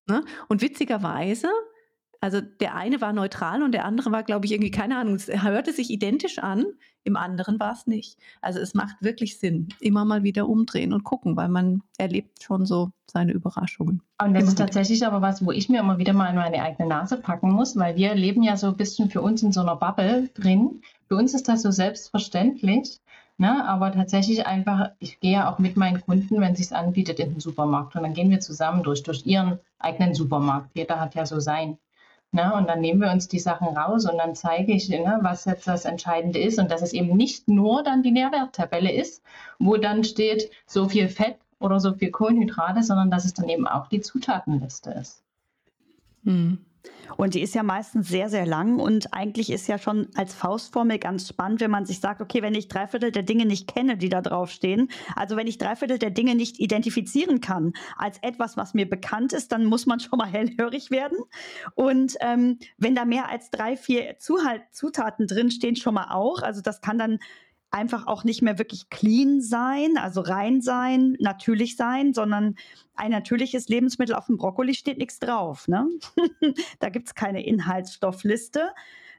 [0.08, 0.24] Ne?
[0.48, 1.48] Und witzigerweise,
[2.20, 5.28] also der eine war neutral und der andere war, glaube ich, irgendwie, keine Ahnung, es
[5.28, 6.66] hörte sich identisch an,
[7.04, 8.18] im anderen war es nicht.
[8.40, 12.66] Also es macht wirklich Sinn, immer mal wieder umdrehen und gucken, weil man erlebt schon
[12.66, 14.02] so seine Überraschungen.
[14.20, 16.88] Und das ist tatsächlich aber was, wo ich mir immer wieder mal in meine eigene
[16.88, 19.76] Nase packen muss, weil wir leben ja so ein bisschen für uns in so einer
[19.76, 20.80] Bubble drin
[21.12, 22.98] für uns ist das so selbstverständlich,
[23.36, 23.68] ne?
[23.68, 27.34] aber tatsächlich einfach, ich gehe ja auch mit meinen Kunden, wenn es sich anbietet, in
[27.34, 30.70] den Supermarkt und dann gehen wir zusammen durch, durch ihren eigenen Supermarkt.
[30.72, 31.76] Jeder hat ja so sein.
[32.30, 32.54] Ne?
[32.54, 35.68] Und dann nehmen wir uns die Sachen raus und dann zeige ich, ne, was jetzt
[35.68, 39.22] das Entscheidende ist und dass es eben nicht nur dann die Nährwerttabelle ist,
[39.58, 43.68] wo dann steht, so viel Fett oder so viel Kohlenhydrate, sondern dass es dann eben
[43.68, 45.22] auch die Zutatenliste ist.
[46.24, 46.58] Hm.
[47.16, 50.98] Und die ist ja meistens sehr, sehr lang und eigentlich ist ja schon als Faustformel
[50.98, 53.96] ganz spannend, wenn man sich sagt, okay, wenn ich drei Viertel der Dinge nicht kenne,
[53.96, 58.56] die da draufstehen, also wenn ich drei Viertel der Dinge nicht identifizieren kann als etwas,
[58.56, 61.18] was mir bekannt ist, dann muss man schon mal hellhörig werden.
[61.74, 66.42] Und ähm, wenn da mehr als drei, vier Zuhalt Zutaten drinstehen, schon mal auch.
[66.42, 67.18] Also das kann dann
[67.72, 72.56] einfach auch nicht mehr wirklich clean sein, also rein sein, natürlich sein, sondern
[72.94, 75.66] ein natürliches Lebensmittel auf dem Brokkoli steht nichts drauf.
[75.66, 75.88] Ne?
[76.78, 78.70] da gibt es keine Inhaltsstoffliste.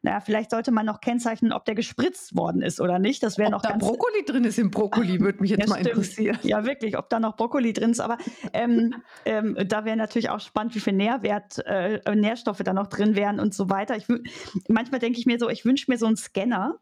[0.06, 3.24] Naja, vielleicht sollte man noch kennzeichnen, ob der gespritzt worden ist oder nicht.
[3.24, 5.76] Das wäre noch da ganz Brokkoli drin ist im Brokkoli, würde mich jetzt ja, mal
[5.80, 5.92] stimmt.
[5.92, 6.38] interessieren.
[6.44, 8.02] Ja, wirklich, ob da noch Brokkoli drin ist.
[8.02, 8.18] Aber
[8.52, 13.16] ähm, ähm, da wäre natürlich auch spannend, wie viel Nährwert, äh, Nährstoffe da noch drin
[13.16, 13.96] wären und so weiter.
[13.96, 14.06] Ich,
[14.68, 16.80] manchmal denke ich mir so, ich wünsche mir so einen Scanner,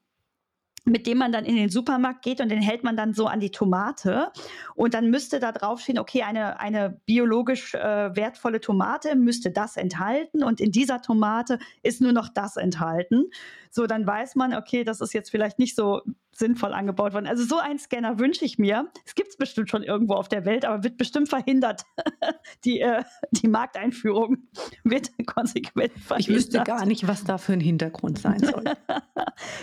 [0.86, 3.40] mit dem man dann in den Supermarkt geht und den hält man dann so an
[3.40, 4.32] die Tomate
[4.76, 10.44] und dann müsste da draufstehen, okay, eine, eine biologisch äh, wertvolle Tomate müsste das enthalten
[10.44, 13.26] und in dieser Tomate ist nur noch das enthalten.
[13.70, 17.28] So, dann weiß man, okay, das ist jetzt vielleicht nicht so sinnvoll angebaut worden.
[17.28, 18.90] Also so einen Scanner wünsche ich mir.
[19.06, 21.84] Es gibt es bestimmt schon irgendwo auf der Welt, aber wird bestimmt verhindert.
[22.66, 24.38] die, äh, die Markteinführung
[24.84, 26.20] wird konsequent verhindert.
[26.20, 28.64] Ich wüsste gar nicht, was da für ein Hintergrund sein soll.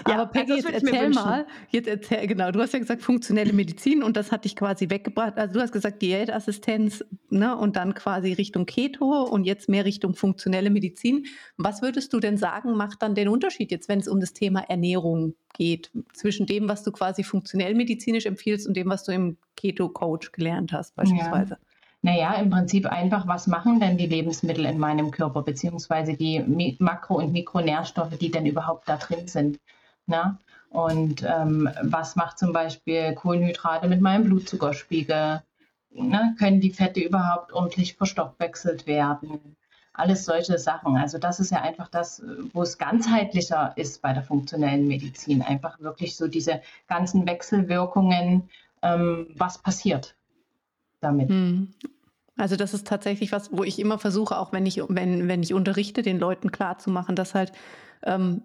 [0.09, 4.03] ja, aber Peggy, jetzt erzähl mal, jetzt erzähl, genau, du hast ja gesagt funktionelle Medizin
[4.03, 5.37] und das hat dich quasi weggebracht.
[5.37, 10.15] Also du hast gesagt Diätassistenz ne, und dann quasi Richtung Keto und jetzt mehr Richtung
[10.15, 11.27] funktionelle Medizin.
[11.57, 14.61] Was würdest du denn sagen, macht dann den Unterschied jetzt, wenn es um das Thema
[14.61, 19.37] Ernährung geht, zwischen dem, was du quasi funktionell medizinisch empfiehlst und dem, was du im
[19.57, 21.55] Keto-Coach gelernt hast, beispielsweise?
[21.55, 21.59] Ja.
[22.01, 27.19] Naja, im Prinzip einfach, was machen denn die Lebensmittel in meinem Körper, beziehungsweise die Makro-
[27.19, 29.59] und Mikronährstoffe, die denn überhaupt da drin sind.
[30.09, 30.39] Na?
[30.71, 35.43] Und ähm, was macht zum Beispiel Kohlenhydrate mit meinem Blutzuckerspiegel?
[35.91, 36.35] Na?
[36.39, 39.57] Können die Fette überhaupt ordentlich verstoffwechselt werden?
[39.99, 40.97] alles solche Sachen.
[40.97, 45.43] Also das ist ja einfach das, wo es ganzheitlicher ist bei der funktionellen Medizin.
[45.43, 48.49] Einfach wirklich so diese ganzen Wechselwirkungen,
[48.83, 50.15] ähm, was passiert
[51.01, 51.29] damit.
[51.29, 51.75] Hm.
[52.37, 55.53] Also das ist tatsächlich was, wo ich immer versuche, auch wenn ich, wenn, wenn ich
[55.53, 57.53] unterrichte, den Leuten klarzumachen, dass halt
[58.05, 58.43] ähm,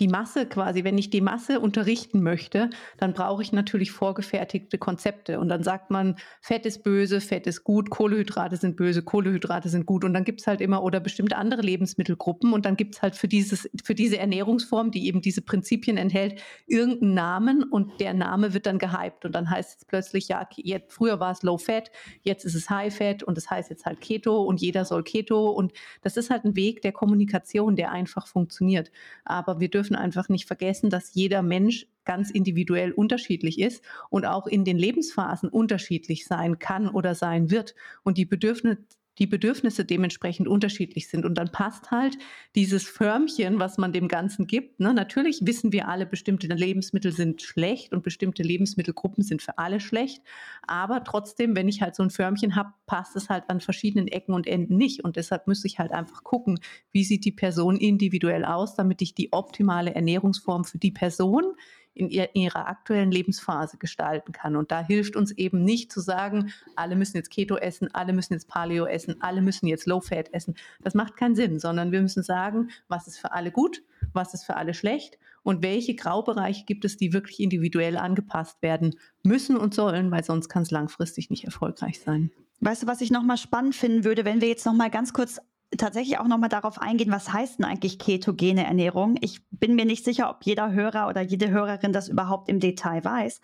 [0.00, 5.38] die Masse quasi, wenn ich die Masse unterrichten möchte, dann brauche ich natürlich vorgefertigte Konzepte.
[5.38, 9.84] Und dann sagt man, Fett ist böse, Fett ist gut, Kohlehydrate sind böse, Kohlehydrate sind
[9.84, 10.04] gut.
[10.04, 12.52] Und dann gibt es halt immer oder bestimmte andere Lebensmittelgruppen.
[12.52, 16.40] Und dann gibt es halt für, dieses, für diese Ernährungsform, die eben diese Prinzipien enthält,
[16.66, 19.24] irgendeinen Namen und der Name wird dann gehypt.
[19.24, 21.90] Und dann heißt es plötzlich, ja, jetzt, früher war es Low Fat,
[22.22, 25.02] jetzt ist es High Fat und es das heißt jetzt halt Keto und jeder soll
[25.02, 25.50] Keto.
[25.50, 28.90] Und das ist halt ein Weg der Kommunikation, der einfach funktioniert.
[29.24, 34.46] Aber wir dürfen einfach nicht vergessen, dass jeder Mensch ganz individuell unterschiedlich ist und auch
[34.46, 38.78] in den Lebensphasen unterschiedlich sein kann oder sein wird und die Bedürfnisse
[39.18, 41.24] die Bedürfnisse dementsprechend unterschiedlich sind.
[41.24, 42.16] Und dann passt halt
[42.54, 44.80] dieses Förmchen, was man dem Ganzen gibt.
[44.80, 44.94] Ne?
[44.94, 50.22] Natürlich wissen wir alle, bestimmte Lebensmittel sind schlecht und bestimmte Lebensmittelgruppen sind für alle schlecht.
[50.66, 54.34] Aber trotzdem, wenn ich halt so ein Förmchen habe, passt es halt an verschiedenen Ecken
[54.34, 55.04] und Enden nicht.
[55.04, 56.58] Und deshalb muss ich halt einfach gucken,
[56.90, 61.54] wie sieht die Person individuell aus, damit ich die optimale Ernährungsform für die Person
[61.94, 64.56] in, ihr, ihrer aktuellen Lebensphase gestalten kann.
[64.56, 68.32] Und da hilft uns eben nicht zu sagen, alle müssen jetzt Keto essen, alle müssen
[68.32, 70.54] jetzt Paleo essen, alle müssen jetzt Low Fat essen.
[70.82, 74.44] Das macht keinen Sinn, sondern wir müssen sagen, was ist für alle gut, was ist
[74.44, 79.74] für alle schlecht und welche Graubereiche gibt es, die wirklich individuell angepasst werden müssen und
[79.74, 82.30] sollen, weil sonst kann es langfristig nicht erfolgreich sein.
[82.60, 85.40] Weißt du, was ich nochmal spannend finden würde, wenn wir jetzt nochmal ganz kurz
[85.78, 89.16] tatsächlich auch nochmal darauf eingehen, was heißt denn eigentlich ketogene Ernährung?
[89.20, 93.04] Ich bin mir nicht sicher, ob jeder Hörer oder jede Hörerin das überhaupt im Detail
[93.04, 93.40] weiß.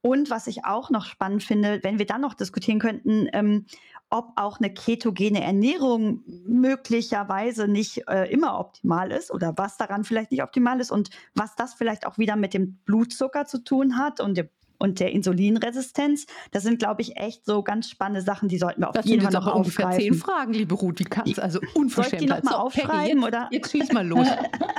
[0.00, 3.66] Und was ich auch noch spannend finde, wenn wir dann noch diskutieren könnten, ähm,
[4.10, 10.30] ob auch eine ketogene Ernährung möglicherweise nicht äh, immer optimal ist oder was daran vielleicht
[10.30, 14.20] nicht optimal ist und was das vielleicht auch wieder mit dem Blutzucker zu tun hat
[14.20, 14.48] und dem
[14.84, 16.26] und der Insulinresistenz.
[16.50, 19.22] Das sind, glaube ich, echt so ganz spannende Sachen, die sollten wir auf das jeden
[19.22, 19.84] Fall noch aufgreifen.
[19.84, 22.10] ungefähr zehn Fragen, liebe Ruth, wie kannst also unverschämt.
[22.10, 23.22] Soll ich die noch mal so, aufschreiben?
[23.22, 24.28] Peggy, jetzt, Jetzt schieß mal los.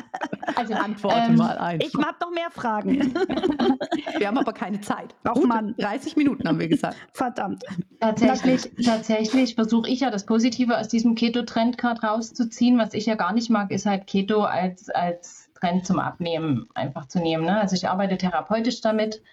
[0.56, 1.82] also antworte ähm, mal ein.
[1.82, 3.13] Ich habe noch mehr Fragen.
[4.18, 5.15] wir haben aber keine Zeit.
[5.24, 5.74] Ach Gut, Mann.
[5.80, 6.98] 30 Minuten haben wir gesagt.
[7.13, 7.63] Verdammt.
[8.00, 12.78] Tatsächlich, tatsächlich versuche ich ja das Positive aus diesem Keto-Trend gerade rauszuziehen.
[12.78, 17.08] Was ich ja gar nicht mag, ist halt Keto als, als Trend zum Abnehmen einfach
[17.08, 17.46] zu nehmen.
[17.46, 17.60] Ne?
[17.60, 19.24] Also ich arbeite therapeutisch damit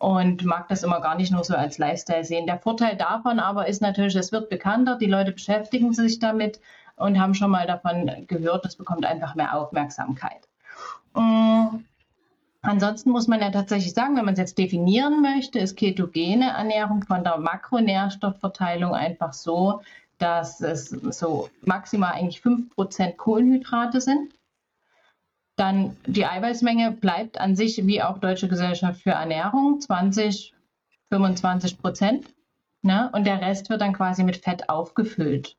[0.00, 2.46] und mag das immer gar nicht nur so als Lifestyle sehen.
[2.46, 6.58] Der Vorteil davon aber ist natürlich, es wird bekannter, die Leute beschäftigen sich damit
[6.96, 10.48] und haben schon mal davon gehört, es bekommt einfach mehr Aufmerksamkeit.
[11.14, 11.84] Mhm.
[12.62, 17.04] Ansonsten muss man ja tatsächlich sagen, wenn man es jetzt definieren möchte, ist ketogene Ernährung
[17.04, 19.82] von der Makronährstoffverteilung einfach so,
[20.18, 24.32] dass es so maximal eigentlich 5% Kohlenhydrate sind.
[25.60, 30.54] Dann die Eiweißmenge bleibt an sich, wie auch Deutsche Gesellschaft für Ernährung, 20,
[31.10, 32.24] 25 Prozent.
[32.80, 33.10] Ne?
[33.12, 35.58] Und der Rest wird dann quasi mit Fett aufgefüllt.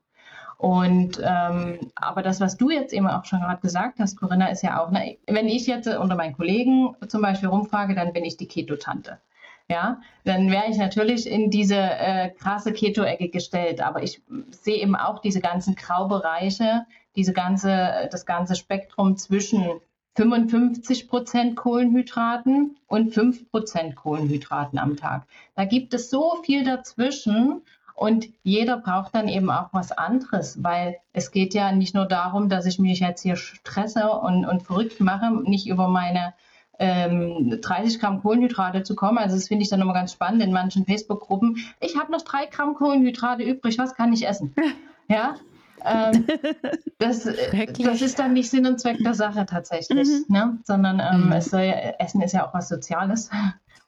[0.58, 4.64] Und ähm, aber das, was du jetzt eben auch schon gerade gesagt hast, Corinna, ist
[4.64, 8.36] ja auch, ne, wenn ich jetzt unter meinen Kollegen zum Beispiel rumfrage, dann bin ich
[8.36, 9.20] die Keto-Tante.
[9.68, 13.80] Ja, dann wäre ich natürlich in diese äh, krasse Keto-Ecke gestellt.
[13.80, 19.80] Aber ich sehe eben auch diese ganzen Graubereiche, diese ganze, das ganze Spektrum zwischen
[20.14, 25.26] 55 Prozent Kohlenhydraten und 5 Prozent Kohlenhydraten am Tag.
[25.56, 27.62] Da gibt es so viel dazwischen
[27.94, 32.48] und jeder braucht dann eben auch was anderes, weil es geht ja nicht nur darum,
[32.48, 36.34] dass ich mich jetzt hier stresse und, und verrückt mache, nicht über meine
[36.78, 39.18] ähm, 30 Gramm Kohlenhydrate zu kommen.
[39.18, 41.58] Also das finde ich dann immer ganz spannend in manchen Facebook-Gruppen.
[41.80, 44.54] Ich habe noch drei Gramm Kohlenhydrate übrig, was kann ich essen?
[45.08, 45.34] Ja,
[45.84, 46.26] ähm,
[46.98, 50.24] das, äh, das, ist dann nicht Sinn und Zweck der Sache tatsächlich, mhm.
[50.28, 50.58] ne?
[50.64, 51.32] sondern ähm, mhm.
[51.32, 53.30] es soll ja, Essen ist ja auch was Soziales.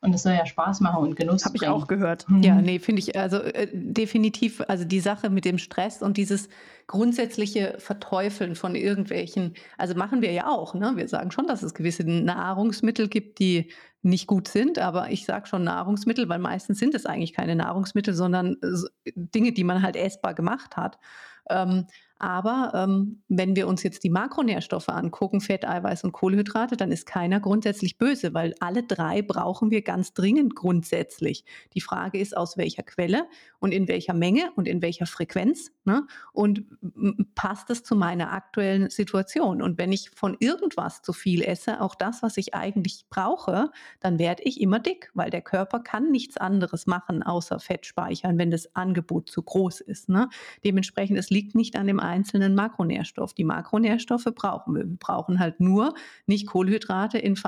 [0.05, 2.29] Und es soll ja Spaß machen und Genuss Habe ich auch gehört.
[2.29, 2.43] Mhm.
[2.43, 6.51] Ja, nee, finde ich, also äh, definitiv, also die Sache mit dem Stress und dieses
[6.87, 10.93] grundsätzliche Verteufeln von irgendwelchen, also machen wir ja auch, ne?
[10.97, 13.71] Wir sagen schon, dass es gewisse Nahrungsmittel gibt, die
[14.03, 18.13] nicht gut sind, aber ich sage schon Nahrungsmittel, weil meistens sind es eigentlich keine Nahrungsmittel,
[18.13, 20.99] sondern äh, Dinge, die man halt essbar gemacht hat.
[21.51, 21.87] Ähm,
[22.19, 27.07] aber ähm, wenn wir uns jetzt die Makronährstoffe angucken, Fett, Eiweiß und Kohlenhydrate, dann ist
[27.07, 31.45] keiner grundsätzlich böse, weil alle drei brauchen wir ganz dringend grundsätzlich.
[31.75, 33.27] Die Frage ist, aus welcher Quelle
[33.59, 36.07] und in welcher Menge und in welcher Frequenz ne?
[36.33, 36.65] und
[37.35, 39.61] passt es zu meiner aktuellen Situation.
[39.61, 44.19] Und wenn ich von irgendwas zu viel esse, auch das, was ich eigentlich brauche, dann
[44.21, 48.53] werde ich immer dick, weil der Körper kann nichts anderes machen, außer Fett speichern, wenn
[48.53, 50.09] das Angebot zu groß ist.
[50.09, 50.29] Ne?
[50.65, 53.35] Dementsprechend, es liegt nicht an dem einzelnen Makronährstoff.
[53.35, 54.85] Die Makronährstoffe brauchen wir.
[54.85, 55.95] Wir brauchen halt nur
[56.27, 57.39] nicht Kohlenhydrate in,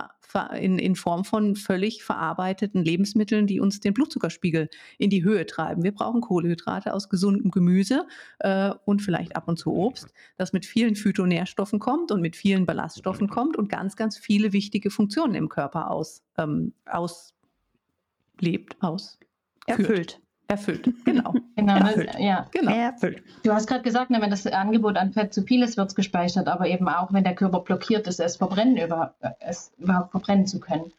[0.58, 5.82] in, in Form von völlig verarbeiteten Lebensmitteln, die uns den Blutzuckerspiegel in die Höhe treiben.
[5.82, 8.06] Wir brauchen Kohlenhydrate aus gesundem Gemüse
[8.40, 12.66] äh, und vielleicht ab und zu Obst, das mit vielen Phytonährstoffen kommt und mit vielen
[12.66, 19.18] Ballaststoffen kommt und ganz, ganz viele wichtige Funktionen im Körper aus, ähm, auslebt, aus.
[19.66, 20.20] Erfüllt.
[20.48, 21.34] Erfüllt, genau.
[21.56, 22.14] genau erfüllt.
[22.18, 22.46] ja.
[22.52, 22.72] genau.
[22.72, 23.22] Erfüllt.
[23.42, 25.94] Du hast gerade gesagt, ne, wenn das Angebot an Fett zu viel ist, wird es
[25.94, 30.46] gespeichert, aber eben auch, wenn der Körper blockiert ist, es, verbrennen über, es überhaupt verbrennen
[30.46, 30.92] zu können.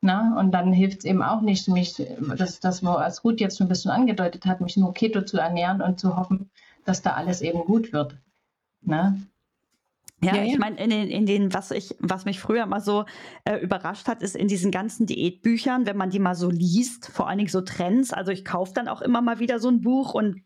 [0.00, 0.38] Na?
[0.38, 2.02] Und dann hilft es eben auch nicht, mich,
[2.36, 5.82] das, das was Ruth jetzt schon ein bisschen angedeutet hat, mich nur Keto zu ernähren
[5.82, 6.50] und zu hoffen,
[6.84, 8.16] dass da alles eben gut wird.
[8.82, 9.16] Na?
[10.24, 13.04] Ja, ja, ich meine, in den, in den, was ich, was mich früher mal so
[13.44, 17.28] äh, überrascht hat, ist in diesen ganzen Diätbüchern, wenn man die mal so liest, vor
[17.28, 18.12] allen Dingen so Trends.
[18.12, 20.42] Also ich kaufe dann auch immer mal wieder so ein Buch und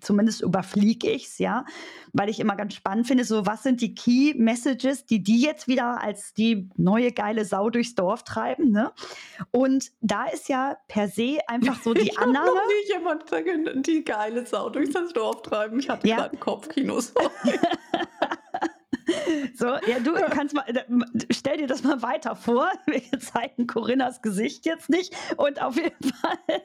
[0.00, 1.64] zumindest überfliege ich es, ja,
[2.12, 5.68] weil ich immer ganz spannend finde, so was sind die Key Messages, die die jetzt
[5.68, 8.92] wieder als die neue geile Sau durchs Dorf treiben, ne?
[9.50, 12.46] Und da ist ja per se einfach so die ich Annahme.
[12.46, 15.78] Noch nie jemand die geile Sau durchs Dorf treiben.
[15.80, 16.16] Ich hatte ja.
[16.16, 17.12] gerade Kopfkinos.
[19.54, 20.64] So, ja, du kannst mal,
[21.30, 22.70] stell dir das mal weiter vor.
[22.86, 25.14] Wir zeigen Corinnas Gesicht jetzt nicht.
[25.36, 26.62] Und auf jeden Fall,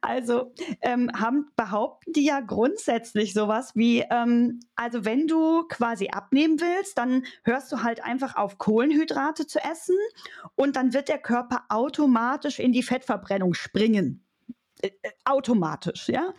[0.00, 6.60] also ähm, haben, behaupten die ja grundsätzlich sowas wie, ähm, also wenn du quasi abnehmen
[6.60, 9.96] willst, dann hörst du halt einfach auf, Kohlenhydrate zu essen
[10.54, 14.24] und dann wird der Körper automatisch in die Fettverbrennung springen.
[14.80, 16.34] Äh, äh automatisch, ja.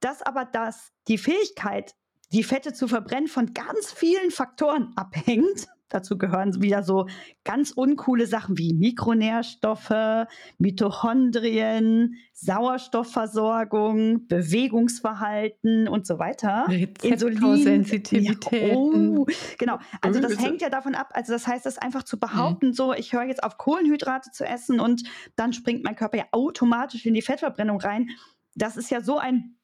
[0.00, 1.94] Dass aber das, die Fähigkeit,
[2.32, 5.68] die Fette zu verbrennen von ganz vielen Faktoren abhängt.
[5.92, 7.06] Dazu gehören wieder so
[7.44, 16.64] ganz uncoole Sachen wie Mikronährstoffe, Mitochondrien, Sauerstoffversorgung, Bewegungsverhalten und so weiter.
[16.68, 19.12] Rezeptorsensitivitäten.
[19.12, 19.26] Ja, oh,
[19.58, 19.78] genau.
[20.00, 21.10] Also das hängt ja davon ab.
[21.12, 22.72] Also das heißt, das einfach zu behaupten, mhm.
[22.72, 25.02] so ich höre jetzt auf Kohlenhydrate zu essen und
[25.36, 28.08] dann springt mein Körper ja automatisch in die Fettverbrennung rein.
[28.54, 29.58] Das ist ja so ein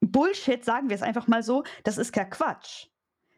[0.00, 2.86] Bullshit, sagen wir es einfach mal so, das ist kein Quatsch.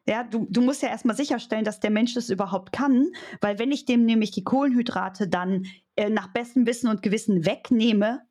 [0.07, 3.71] Ja, du, du musst ja erstmal sicherstellen, dass der Mensch das überhaupt kann, weil wenn
[3.71, 8.23] ich dem nämlich die Kohlenhydrate dann äh, nach bestem Wissen und Gewissen wegnehme,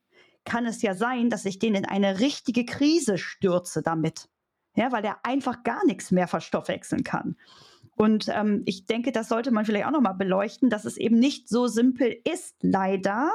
[0.44, 4.28] kann es ja sein, dass ich den in eine richtige Krise stürze damit.
[4.76, 7.38] Ja, weil er einfach gar nichts mehr verstoffwechseln kann.
[7.96, 11.50] Und ähm, ich denke, das sollte man vielleicht auch nochmal beleuchten, dass es eben nicht
[11.50, 13.32] so simpel ist, leider,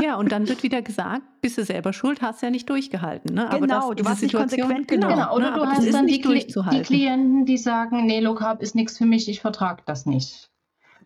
[0.00, 3.34] ja, und dann wird wieder gesagt, bist du selber schuld, hast ja nicht durchgehalten.
[3.34, 3.48] Ne?
[3.48, 5.08] Aber genau, das, du warst nicht konsequent genau.
[5.08, 5.34] genau.
[5.34, 5.56] Oder ne?
[5.56, 9.28] du hast dann die, die, Klienten, die sagen, nee, Low Carb ist nichts für mich,
[9.28, 10.50] ich vertrage das nicht.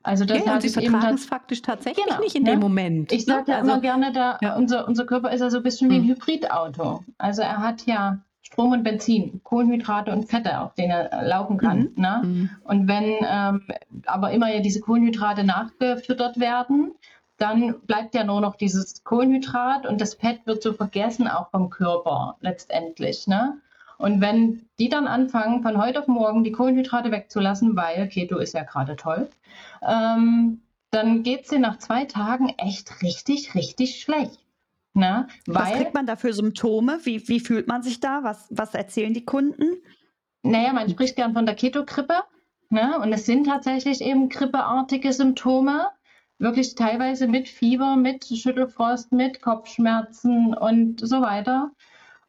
[0.02, 2.52] Also das ja, und sie vertragen es faktisch tatsächlich genau, nicht in ne?
[2.52, 3.12] dem Moment.
[3.12, 3.48] Ich sage ne?
[3.48, 4.56] ja also, immer gerne, da, ja.
[4.56, 6.10] unser, unser Körper ist ja so ein bisschen wie ein hm.
[6.10, 7.04] Hybridauto.
[7.18, 8.18] Also er hat ja
[8.50, 11.90] Strom und Benzin, Kohlenhydrate und Fette, auf denen er laufen kann.
[11.94, 12.02] Mhm.
[12.02, 12.20] Ne?
[12.24, 12.50] Mhm.
[12.64, 13.62] Und wenn ähm,
[14.06, 16.92] aber immer ja diese Kohlenhydrate nachgefüttert werden,
[17.40, 21.70] dann bleibt ja nur noch dieses Kohlenhydrat und das Fett wird so vergessen auch vom
[21.70, 23.26] Körper letztendlich.
[23.26, 23.58] Ne?
[23.96, 28.52] Und wenn die dann anfangen, von heute auf morgen die Kohlenhydrate wegzulassen, weil Keto ist
[28.52, 29.30] ja gerade toll,
[29.82, 34.38] ähm, dann geht es dir nach zwei Tagen echt richtig, richtig schlecht.
[34.92, 35.28] Ne?
[35.46, 36.98] was kriegt man da für Symptome?
[37.04, 38.22] Wie, wie fühlt man sich da?
[38.22, 39.76] Was, was erzählen die Kunden?
[40.42, 42.22] Naja, man spricht gern von der Keto-Grippe.
[42.70, 42.98] Ne?
[43.00, 45.86] Und es sind tatsächlich eben grippeartige Symptome
[46.40, 51.70] wirklich teilweise mit Fieber, mit Schüttelfrost, mit Kopfschmerzen und so weiter.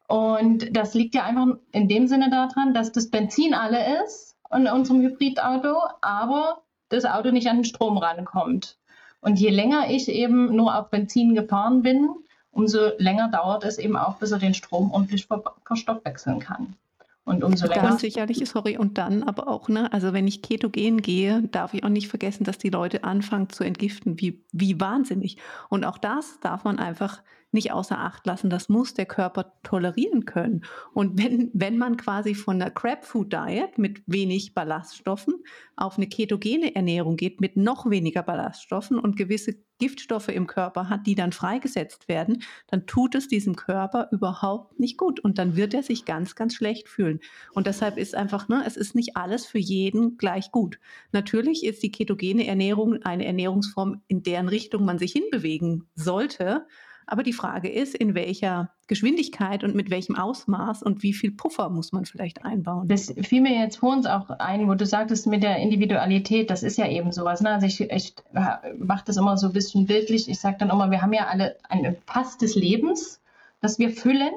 [0.08, 4.68] Und das liegt ja einfach in dem Sinne daran, dass das Benzin alle ist in
[4.68, 8.78] unserem Hybridauto, aber das Auto nicht an den Strom rankommt.
[9.22, 12.10] Und je länger ich eben nur auf Benzin gefahren bin,
[12.52, 15.28] umso länger dauert es eben auch, bis er den Strom ordentlich
[15.64, 16.76] verstoffwechseln kann.
[17.24, 17.92] Und umso länger.
[17.92, 21.84] Und sicherlich, sorry, und dann aber auch, ne, also wenn ich ketogen gehe, darf ich
[21.84, 25.38] auch nicht vergessen, dass die Leute anfangen zu entgiften, wie, wie wahnsinnig.
[25.70, 28.50] Und auch das darf man einfach nicht außer Acht lassen.
[28.50, 30.64] Das muss der Körper tolerieren können.
[30.94, 35.36] Und wenn, wenn man quasi von einer Crab Food Diet mit wenig Ballaststoffen
[35.76, 41.08] auf eine ketogene Ernährung geht mit noch weniger Ballaststoffen und gewisse Giftstoffe im Körper hat,
[41.08, 45.74] die dann freigesetzt werden, dann tut es diesem Körper überhaupt nicht gut und dann wird
[45.74, 47.20] er sich ganz, ganz schlecht fühlen.
[47.54, 50.80] Und deshalb ist einfach, ne, es ist nicht alles für jeden gleich gut.
[51.14, 56.68] Natürlich ist die ketogene Ernährung eine Ernährungsform, in deren Richtung man sich hinbewegen sollte.
[57.12, 61.70] Aber die Frage ist, in welcher Geschwindigkeit und mit welchem Ausmaß und wie viel Puffer
[61.70, 62.88] muss man vielleicht einbauen?
[62.88, 66.64] Das fiel mir jetzt vor uns auch ein, wo du sagtest mit der Individualität, das
[66.64, 67.42] ist ja eben sowas.
[67.42, 67.50] Ne?
[67.50, 68.14] Also ich, ich
[68.80, 70.30] mache das immer so ein bisschen bildlich.
[70.30, 73.20] Ich sage dann immer, wir haben ja alle ein Pass des Lebens,
[73.60, 74.32] das wir füllen.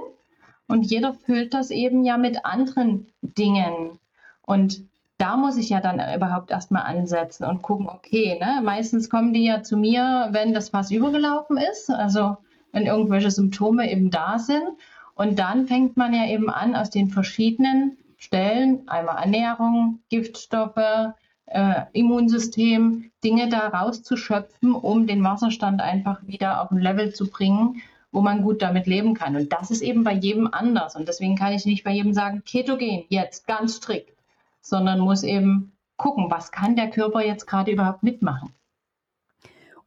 [0.67, 4.01] Und jeder füllt das eben ja mit anderen Dingen.
[4.43, 4.83] Und
[5.19, 9.45] da muss ich ja dann überhaupt erstmal ansetzen und gucken, okay, ne, meistens kommen die
[9.45, 11.89] ja zu mir, wenn das Fass übergelaufen ist.
[11.89, 12.37] Also
[12.75, 14.69] wenn irgendwelche Symptome eben da sind.
[15.15, 21.15] Und dann fängt man ja eben an, aus den verschiedenen Stellen, einmal Ernährung, Giftstoffe,
[21.47, 27.81] äh, Immunsystem, Dinge da rauszuschöpfen, um den Wasserstand einfach wieder auf ein Level zu bringen,
[28.11, 29.37] wo man gut damit leben kann.
[29.37, 30.97] Und das ist eben bei jedem anders.
[30.97, 34.19] Und deswegen kann ich nicht bei jedem sagen, ketogen, jetzt ganz strikt,
[34.61, 38.53] sondern muss eben gucken, was kann der Körper jetzt gerade überhaupt mitmachen.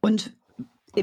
[0.00, 0.32] Und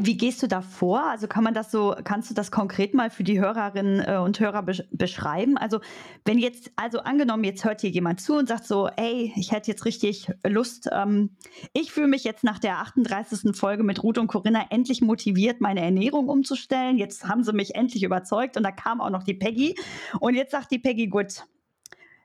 [0.02, 1.04] wie gehst du da vor?
[1.04, 4.40] Also kann man das so, kannst du das konkret mal für die Hörerinnen äh, und
[4.40, 5.58] Hörer beschreiben?
[5.58, 5.80] Also
[6.26, 9.72] wenn jetzt, also angenommen, jetzt hört hier jemand zu und sagt so, ey, ich hätte
[9.72, 11.38] jetzt richtig Lust, ähm,
[11.74, 13.56] ich fühle mich jetzt nach der 38.
[13.56, 16.98] Folge mit Ruth und Corinna endlich motiviert, meine Ernährung umzustellen.
[16.98, 19.76] Jetzt haben sie mich endlich überzeugt und da kam auch noch die Peggy.
[20.20, 21.46] Und jetzt sagt die Peggy, gut,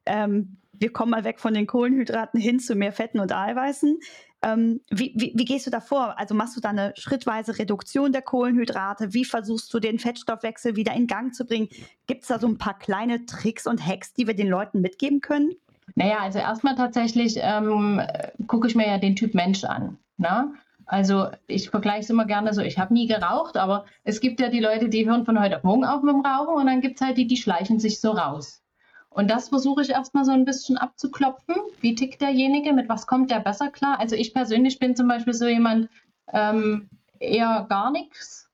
[0.07, 3.99] ähm, wir kommen mal weg von den Kohlenhydraten hin zu mehr Fetten und Eiweißen.
[4.43, 6.18] Ähm, wie, wie, wie, gehst du da vor?
[6.18, 9.12] Also machst du da eine schrittweise Reduktion der Kohlenhydrate?
[9.12, 11.68] Wie versuchst du den Fettstoffwechsel wieder in Gang zu bringen?
[12.07, 15.20] Gibt es da so ein paar kleine Tricks und Hacks, die wir den Leuten mitgeben
[15.20, 15.53] können?
[15.95, 18.01] Naja, also erstmal tatsächlich ähm,
[18.47, 19.99] gucke ich mir ja den Typ Mensch an.
[20.16, 20.55] Ne?
[20.86, 24.49] Also ich vergleiche es immer gerne so, ich habe nie geraucht, aber es gibt ja
[24.49, 27.01] die Leute, die hören von heute auf morgen auf mit dem Rauchen und dann gibt
[27.01, 28.62] es halt die, die schleichen sich so raus.
[29.11, 31.57] Und das versuche ich erstmal so ein bisschen abzuklopfen.
[31.81, 32.73] Wie tickt derjenige?
[32.73, 33.99] Mit was kommt der besser klar?
[33.99, 35.89] Also ich persönlich bin zum Beispiel so jemand,
[36.33, 36.89] ähm,
[37.19, 38.49] eher gar nichts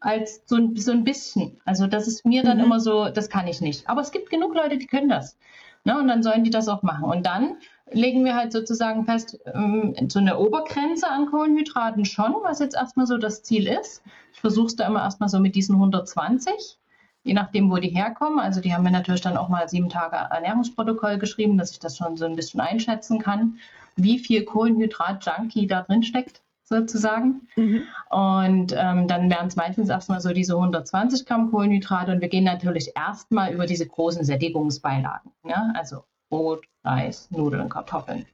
[0.00, 1.60] als so ein, so ein bisschen.
[1.64, 2.64] Also das ist mir dann mhm.
[2.64, 3.88] immer so, das kann ich nicht.
[3.88, 5.36] Aber es gibt genug Leute, die können das.
[5.84, 5.98] Ne?
[5.98, 7.04] Und dann sollen die das auch machen.
[7.04, 7.56] Und dann
[7.90, 13.06] legen wir halt sozusagen fest, ähm, so eine Obergrenze an Kohlenhydraten schon, was jetzt erstmal
[13.06, 14.02] so das Ziel ist.
[14.32, 16.79] Ich versuche es da immer erstmal so mit diesen 120
[17.22, 18.38] je nachdem, wo die herkommen.
[18.38, 21.96] Also die haben mir natürlich dann auch mal sieben Tage Ernährungsprotokoll geschrieben, dass ich das
[21.96, 23.58] schon so ein bisschen einschätzen kann,
[23.96, 27.48] wie viel Kohlenhydrat-Junkie da drin steckt sozusagen.
[27.56, 27.82] Mhm.
[28.10, 32.44] Und ähm, dann wären es meistens erstmal so diese 120 Gramm Kohlenhydrate und wir gehen
[32.44, 35.32] natürlich erstmal über diese großen Sättigungsbeilagen.
[35.44, 35.72] Ja?
[35.74, 38.24] Also Brot, Reis, Nudeln, Kartoffeln,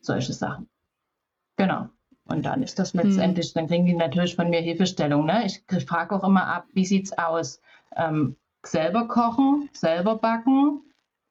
[0.00, 0.68] solche Sachen.
[1.56, 1.88] Genau.
[2.26, 3.58] Und dann ist das letztendlich, mhm.
[3.58, 5.26] dann kriegen die natürlich von mir Hilfestellung.
[5.26, 5.44] Ne?
[5.44, 7.60] Ich frage auch immer ab, wie sieht es aus?
[7.96, 10.82] Ähm, selber kochen, selber backen,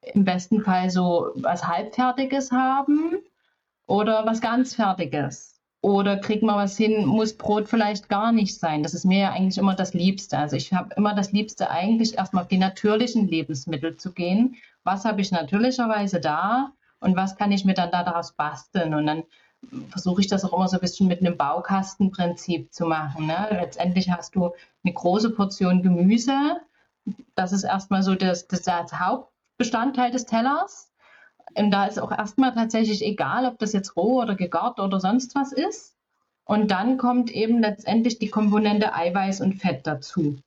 [0.01, 3.18] im besten Fall so was Halbfertiges haben
[3.88, 5.53] oder was ganz Fertiges.
[5.82, 8.84] Oder kriegt man was hin, muss Brot vielleicht gar nicht sein.
[8.84, 10.38] Das ist mir ja eigentlich immer das Liebste.
[10.38, 14.55] Also ich habe immer das Liebste eigentlich erstmal auf die natürlichen Lebensmittel zu gehen.
[14.86, 18.93] Was habe ich natürlicherweise da und was kann ich mir dann daraus basteln?
[18.93, 19.24] Und dann
[19.89, 23.28] versuche ich das auch immer so ein bisschen mit einem Baukastenprinzip zu machen.
[23.28, 23.47] Ne?
[23.51, 24.51] Letztendlich hast du
[24.84, 26.57] eine große Portion Gemüse.
[27.36, 30.91] Das ist erstmal so das, das, das Hauptbestandteil des Tellers.
[31.55, 35.36] Und da ist auch erstmal tatsächlich egal, ob das jetzt roh oder gegart oder sonst
[35.36, 35.95] was ist.
[36.45, 40.38] Und dann kommt eben letztendlich die Komponente Eiweiß und Fett dazu.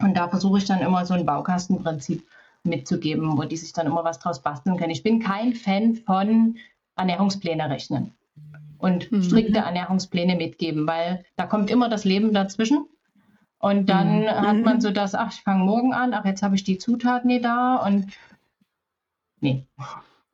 [0.00, 2.26] Und da versuche ich dann immer so ein Baukastenprinzip
[2.64, 4.90] mitzugeben, wo die sich dann immer was draus basteln können.
[4.90, 6.56] Ich bin kein Fan von
[6.96, 8.14] Ernährungspläne rechnen
[8.78, 9.22] und mhm.
[9.22, 12.86] strikte Ernährungspläne mitgeben, weil da kommt immer das Leben dazwischen.
[13.58, 14.28] Und dann mhm.
[14.28, 17.28] hat man so das, ach, ich fange morgen an, ach, jetzt habe ich die Zutaten
[17.28, 18.06] nicht da und
[19.40, 19.66] nee.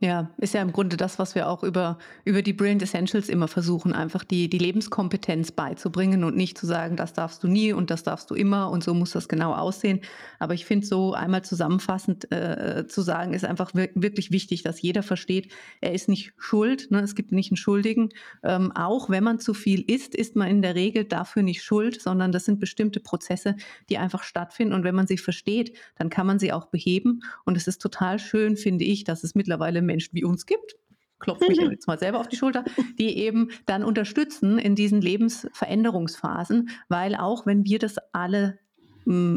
[0.03, 3.47] Ja, ist ja im Grunde das, was wir auch über, über die Brilliant Essentials immer
[3.47, 7.89] versuchen, einfach die, die Lebenskompetenz beizubringen und nicht zu sagen, das darfst du nie und
[7.89, 10.01] das darfst du immer und so muss das genau aussehen.
[10.41, 15.05] Aber ich finde so einmal zusammenfassend äh, zu sagen, ist einfach wirklich wichtig, dass jeder
[15.05, 16.99] versteht, er ist nicht schuld, ne?
[17.03, 18.09] es gibt nicht einen Schuldigen.
[18.43, 22.03] Ähm, auch wenn man zu viel isst, ist man in der Regel dafür nicht schuld,
[22.03, 23.55] sondern das sind bestimmte Prozesse,
[23.89, 24.75] die einfach stattfinden.
[24.75, 27.23] Und wenn man sie versteht, dann kann man sie auch beheben.
[27.45, 30.75] Und es ist total schön, finde ich, dass es mittlerweile Menschen wie uns gibt,
[31.19, 32.65] klopfe mich jetzt mal selber auf die Schulter,
[32.99, 38.59] die eben dann unterstützen in diesen Lebensveränderungsphasen, weil auch wenn wir das alle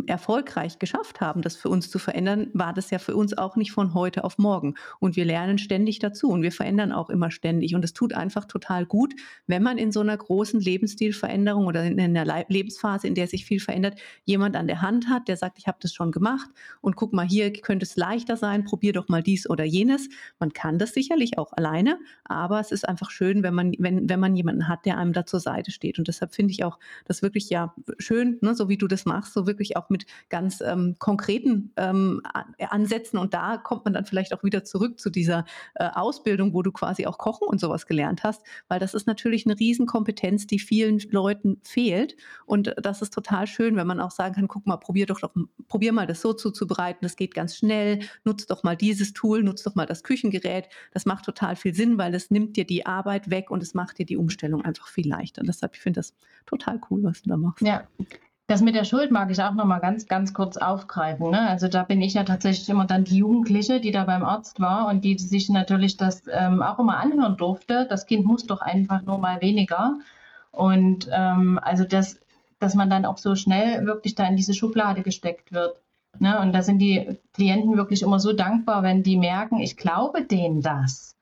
[0.07, 3.72] erfolgreich geschafft haben, das für uns zu verändern, war das ja für uns auch nicht
[3.72, 4.76] von heute auf morgen.
[4.99, 7.74] Und wir lernen ständig dazu und wir verändern auch immer ständig.
[7.76, 9.13] Und es tut einfach total gut,
[9.47, 13.59] wenn man in so einer großen Lebensstilveränderung oder in einer Lebensphase, in der sich viel
[13.59, 16.49] verändert, jemand an der Hand hat, der sagt, ich habe das schon gemacht
[16.82, 20.09] und guck mal, hier könnte es leichter sein, probier doch mal dies oder jenes.
[20.39, 24.20] Man kann das sicherlich auch alleine, aber es ist einfach schön, wenn man, wenn, wenn
[24.20, 25.97] man jemanden hat, der einem da zur Seite steht.
[25.97, 29.34] Und deshalb finde ich auch das wirklich ja schön, ne, so wie du das machst,
[29.34, 32.22] so wirklich wirklich auch mit ganz ähm, konkreten ähm,
[32.60, 33.18] Ansätzen.
[33.18, 35.45] Und da kommt man dann vielleicht auch wieder zurück zu dieser
[35.76, 39.45] äh, Ausbildung, wo du quasi auch Kochen und sowas gelernt hast, weil das ist natürlich
[39.45, 42.16] eine Riesenkompetenz, die vielen Leuten fehlt.
[42.45, 45.34] Und das ist total schön, wenn man auch sagen kann, guck mal, probier doch, doch
[45.68, 49.64] probier mal das so zuzubereiten, das geht ganz schnell, nutz doch mal dieses Tool, nutz
[49.64, 50.70] doch mal das Küchengerät.
[50.91, 53.97] Das macht total viel Sinn, weil es nimmt dir die Arbeit weg und es macht
[53.97, 55.41] dir die Umstellung einfach viel leichter.
[55.41, 56.14] Und deshalb, ich finde das
[56.45, 57.62] total cool, was du da machst.
[57.62, 57.88] Ja,
[58.48, 61.32] das mit der Schuld mag ich auch noch mal ganz, ganz kurz aufgreifen.
[61.32, 61.50] Ne?
[61.50, 64.88] Also da bin ich ja tatsächlich immer dann die Jugendliche, die da beim Arzt war
[64.88, 67.88] und die sich natürlich das ähm, auch immer anhören durfte.
[67.89, 69.98] Das Kind muss doch einfach nur mal weniger.
[70.52, 72.20] Und ähm, also das,
[72.60, 75.82] dass man dann auch so schnell wirklich da in diese Schublade gesteckt wird.
[76.20, 76.39] Ne?
[76.39, 80.62] Und da sind die Klienten wirklich immer so dankbar, wenn die merken, ich glaube denen
[80.62, 81.14] das.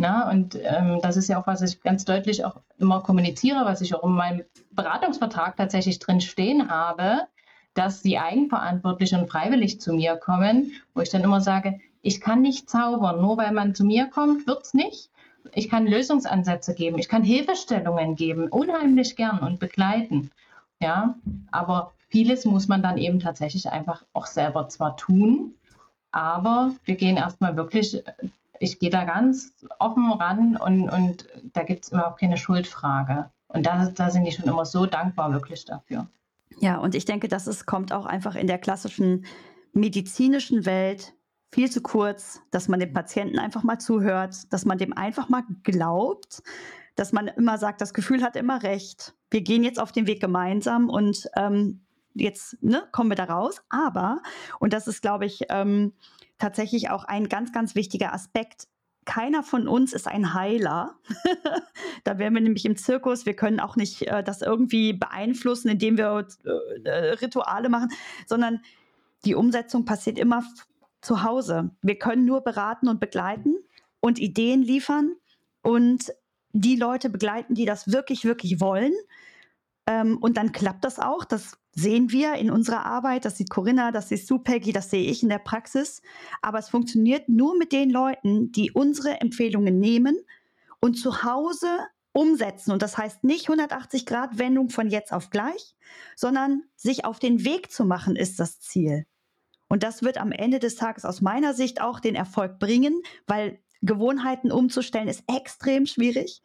[0.00, 3.80] Na, und ähm, das ist ja auch, was ich ganz deutlich auch immer kommuniziere, was
[3.80, 7.26] ich auch in meinem Beratungsvertrag tatsächlich drin stehen habe,
[7.74, 12.42] dass die eigenverantwortlich und freiwillig zu mir kommen, wo ich dann immer sage, ich kann
[12.42, 15.10] nicht zaubern, nur weil man zu mir kommt, wird es nicht.
[15.52, 20.30] Ich kann Lösungsansätze geben, ich kann Hilfestellungen geben, unheimlich gern und begleiten.
[20.80, 21.16] Ja,
[21.50, 25.54] aber vieles muss man dann eben tatsächlich einfach auch selber zwar tun,
[26.12, 28.00] aber wir gehen erstmal wirklich
[28.60, 33.30] ich gehe da ganz offen ran und, und da gibt es überhaupt keine Schuldfrage.
[33.48, 36.06] Und da, da sind die schon immer so dankbar wirklich dafür.
[36.60, 39.24] Ja, und ich denke, das ist, kommt auch einfach in der klassischen
[39.72, 41.14] medizinischen Welt
[41.50, 45.44] viel zu kurz, dass man dem Patienten einfach mal zuhört, dass man dem einfach mal
[45.62, 46.42] glaubt,
[46.94, 49.14] dass man immer sagt, das Gefühl hat immer recht.
[49.30, 51.80] Wir gehen jetzt auf den Weg gemeinsam und ähm,
[52.14, 53.62] jetzt ne, kommen wir da raus.
[53.68, 54.20] Aber,
[54.58, 55.92] und das ist, glaube ich, ähm,
[56.38, 58.68] tatsächlich auch ein ganz, ganz wichtiger Aspekt.
[59.04, 60.96] Keiner von uns ist ein Heiler.
[62.04, 63.26] da wären wir nämlich im Zirkus.
[63.26, 66.26] Wir können auch nicht äh, das irgendwie beeinflussen, indem wir
[66.84, 67.90] äh, Rituale machen,
[68.26, 68.60] sondern
[69.24, 70.44] die Umsetzung passiert immer
[71.00, 71.70] zu Hause.
[71.82, 73.56] Wir können nur beraten und begleiten
[74.00, 75.14] und Ideen liefern
[75.62, 76.12] und
[76.52, 78.92] die Leute begleiten, die das wirklich, wirklich wollen.
[79.86, 81.24] Ähm, und dann klappt das auch.
[81.24, 85.08] Das sehen wir in unserer Arbeit, das sieht Corinna, das siehst du, Peggy, das sehe
[85.08, 86.02] ich in der Praxis.
[86.42, 90.18] Aber es funktioniert nur mit den Leuten, die unsere Empfehlungen nehmen
[90.80, 91.68] und zu Hause
[92.12, 92.72] umsetzen.
[92.72, 95.76] Und das heißt nicht 180 Grad Wendung von jetzt auf gleich,
[96.16, 99.06] sondern sich auf den Weg zu machen, ist das Ziel.
[99.68, 103.60] Und das wird am Ende des Tages aus meiner Sicht auch den Erfolg bringen, weil
[103.82, 106.42] Gewohnheiten umzustellen ist extrem schwierig.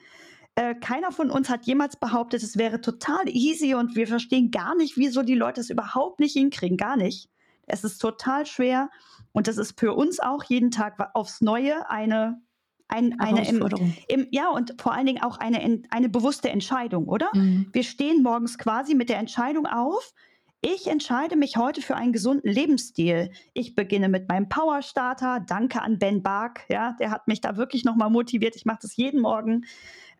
[0.55, 4.75] Äh, keiner von uns hat jemals behauptet, es wäre total easy und wir verstehen gar
[4.75, 6.77] nicht, wieso die Leute es überhaupt nicht hinkriegen.
[6.77, 7.29] Gar nicht.
[7.65, 8.89] Es ist total schwer
[9.31, 12.41] und das ist für uns auch jeden Tag aufs Neue eine
[12.89, 13.65] ein, eine im,
[14.07, 17.29] im, ja und vor allen Dingen auch eine, eine bewusste Entscheidung, oder?
[17.33, 17.69] Mhm.
[17.71, 20.13] Wir stehen morgens quasi mit der Entscheidung auf.
[20.61, 23.31] Ich entscheide mich heute für einen gesunden Lebensstil.
[23.53, 25.43] Ich beginne mit meinem Power Starter.
[25.45, 28.55] Danke an Ben Bark, ja, der hat mich da wirklich nochmal motiviert.
[28.55, 29.65] Ich mache das jeden Morgen.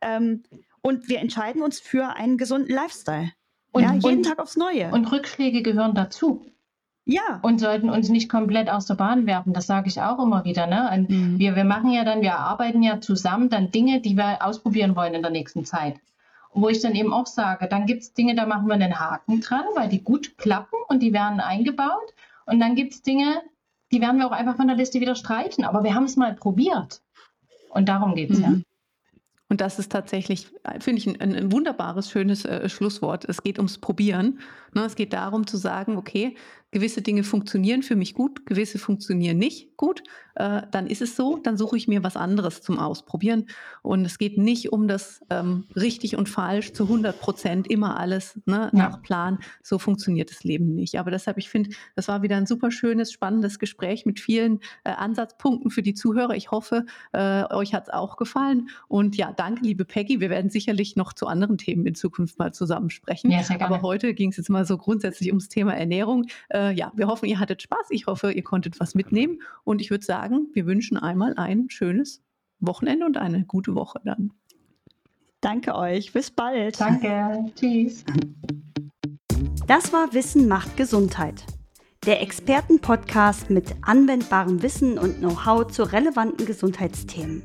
[0.03, 0.43] Ähm,
[0.81, 3.31] und wir entscheiden uns für einen gesunden Lifestyle.
[3.71, 4.91] Und, ja, jeden und, Tag aufs Neue.
[4.91, 6.45] Und Rückschläge gehören dazu.
[7.05, 7.39] Ja.
[7.41, 9.53] Und sollten uns nicht komplett aus der Bahn werfen.
[9.53, 10.67] Das sage ich auch immer wieder.
[10.67, 11.05] Ne?
[11.09, 11.39] Mhm.
[11.39, 15.13] Wir, wir machen ja dann, wir arbeiten ja zusammen dann Dinge, die wir ausprobieren wollen
[15.13, 15.95] in der nächsten Zeit.
[16.53, 19.41] Wo ich dann eben auch sage, dann gibt es Dinge, da machen wir einen Haken
[19.41, 22.13] dran, weil die gut klappen und die werden eingebaut.
[22.45, 23.41] Und dann gibt es Dinge,
[23.91, 25.65] die werden wir auch einfach von der Liste wieder streichen.
[25.65, 27.01] Aber wir haben es mal probiert.
[27.69, 28.43] Und darum geht es mhm.
[28.43, 28.53] ja.
[29.53, 30.47] Und das ist tatsächlich,
[30.79, 33.23] finde ich, ein, ein, wunderbares, schönes äh, Schlusswort.
[33.25, 34.39] Es geht ums Probieren.
[34.73, 34.83] Ne?
[34.83, 36.35] Es geht darum zu sagen, okay,
[36.73, 40.03] gewisse Dinge funktionieren für mich gut, gewisse funktionieren nicht gut,
[40.35, 43.45] äh, dann ist es so, dann suche ich mir was anderes zum Ausprobieren.
[43.81, 48.39] Und es geht nicht um das ähm, richtig und falsch zu 100 Prozent, immer alles
[48.45, 48.79] ne, ja.
[48.79, 49.39] nach Plan.
[49.61, 50.97] So funktioniert das Leben nicht.
[50.99, 54.91] Aber deshalb, ich finde, das war wieder ein super schönes, spannendes Gespräch mit vielen äh,
[54.91, 56.35] Ansatzpunkten für die Zuhörer.
[56.35, 58.69] Ich hoffe, äh, euch hat es auch gefallen.
[58.87, 60.19] Und ja, danke, liebe Peggy.
[60.19, 63.29] Wir werden sicherlich noch zu anderen Themen in Zukunft mal zusammen sprechen.
[63.29, 66.25] Ja, Aber heute ging es jetzt mal so grundsätzlich ums Thema Ernährung.
[66.63, 67.87] Äh, ja, wir hoffen, ihr hattet Spaß.
[67.89, 69.41] Ich hoffe, ihr konntet was mitnehmen.
[69.63, 72.21] Und ich würde sagen, wir wünschen einmal ein schönes
[72.59, 74.31] Wochenende und eine gute Woche dann.
[75.41, 76.13] Danke euch.
[76.13, 76.79] Bis bald.
[76.79, 77.51] Danke.
[77.55, 78.05] Tschüss.
[79.67, 81.43] Das war Wissen macht Gesundheit.
[82.05, 87.43] Der Expertenpodcast mit anwendbarem Wissen und Know-how zu relevanten Gesundheitsthemen.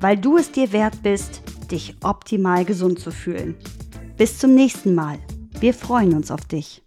[0.00, 3.56] Weil du es dir wert bist, dich optimal gesund zu fühlen.
[4.16, 5.18] Bis zum nächsten Mal.
[5.60, 6.83] Wir freuen uns auf dich.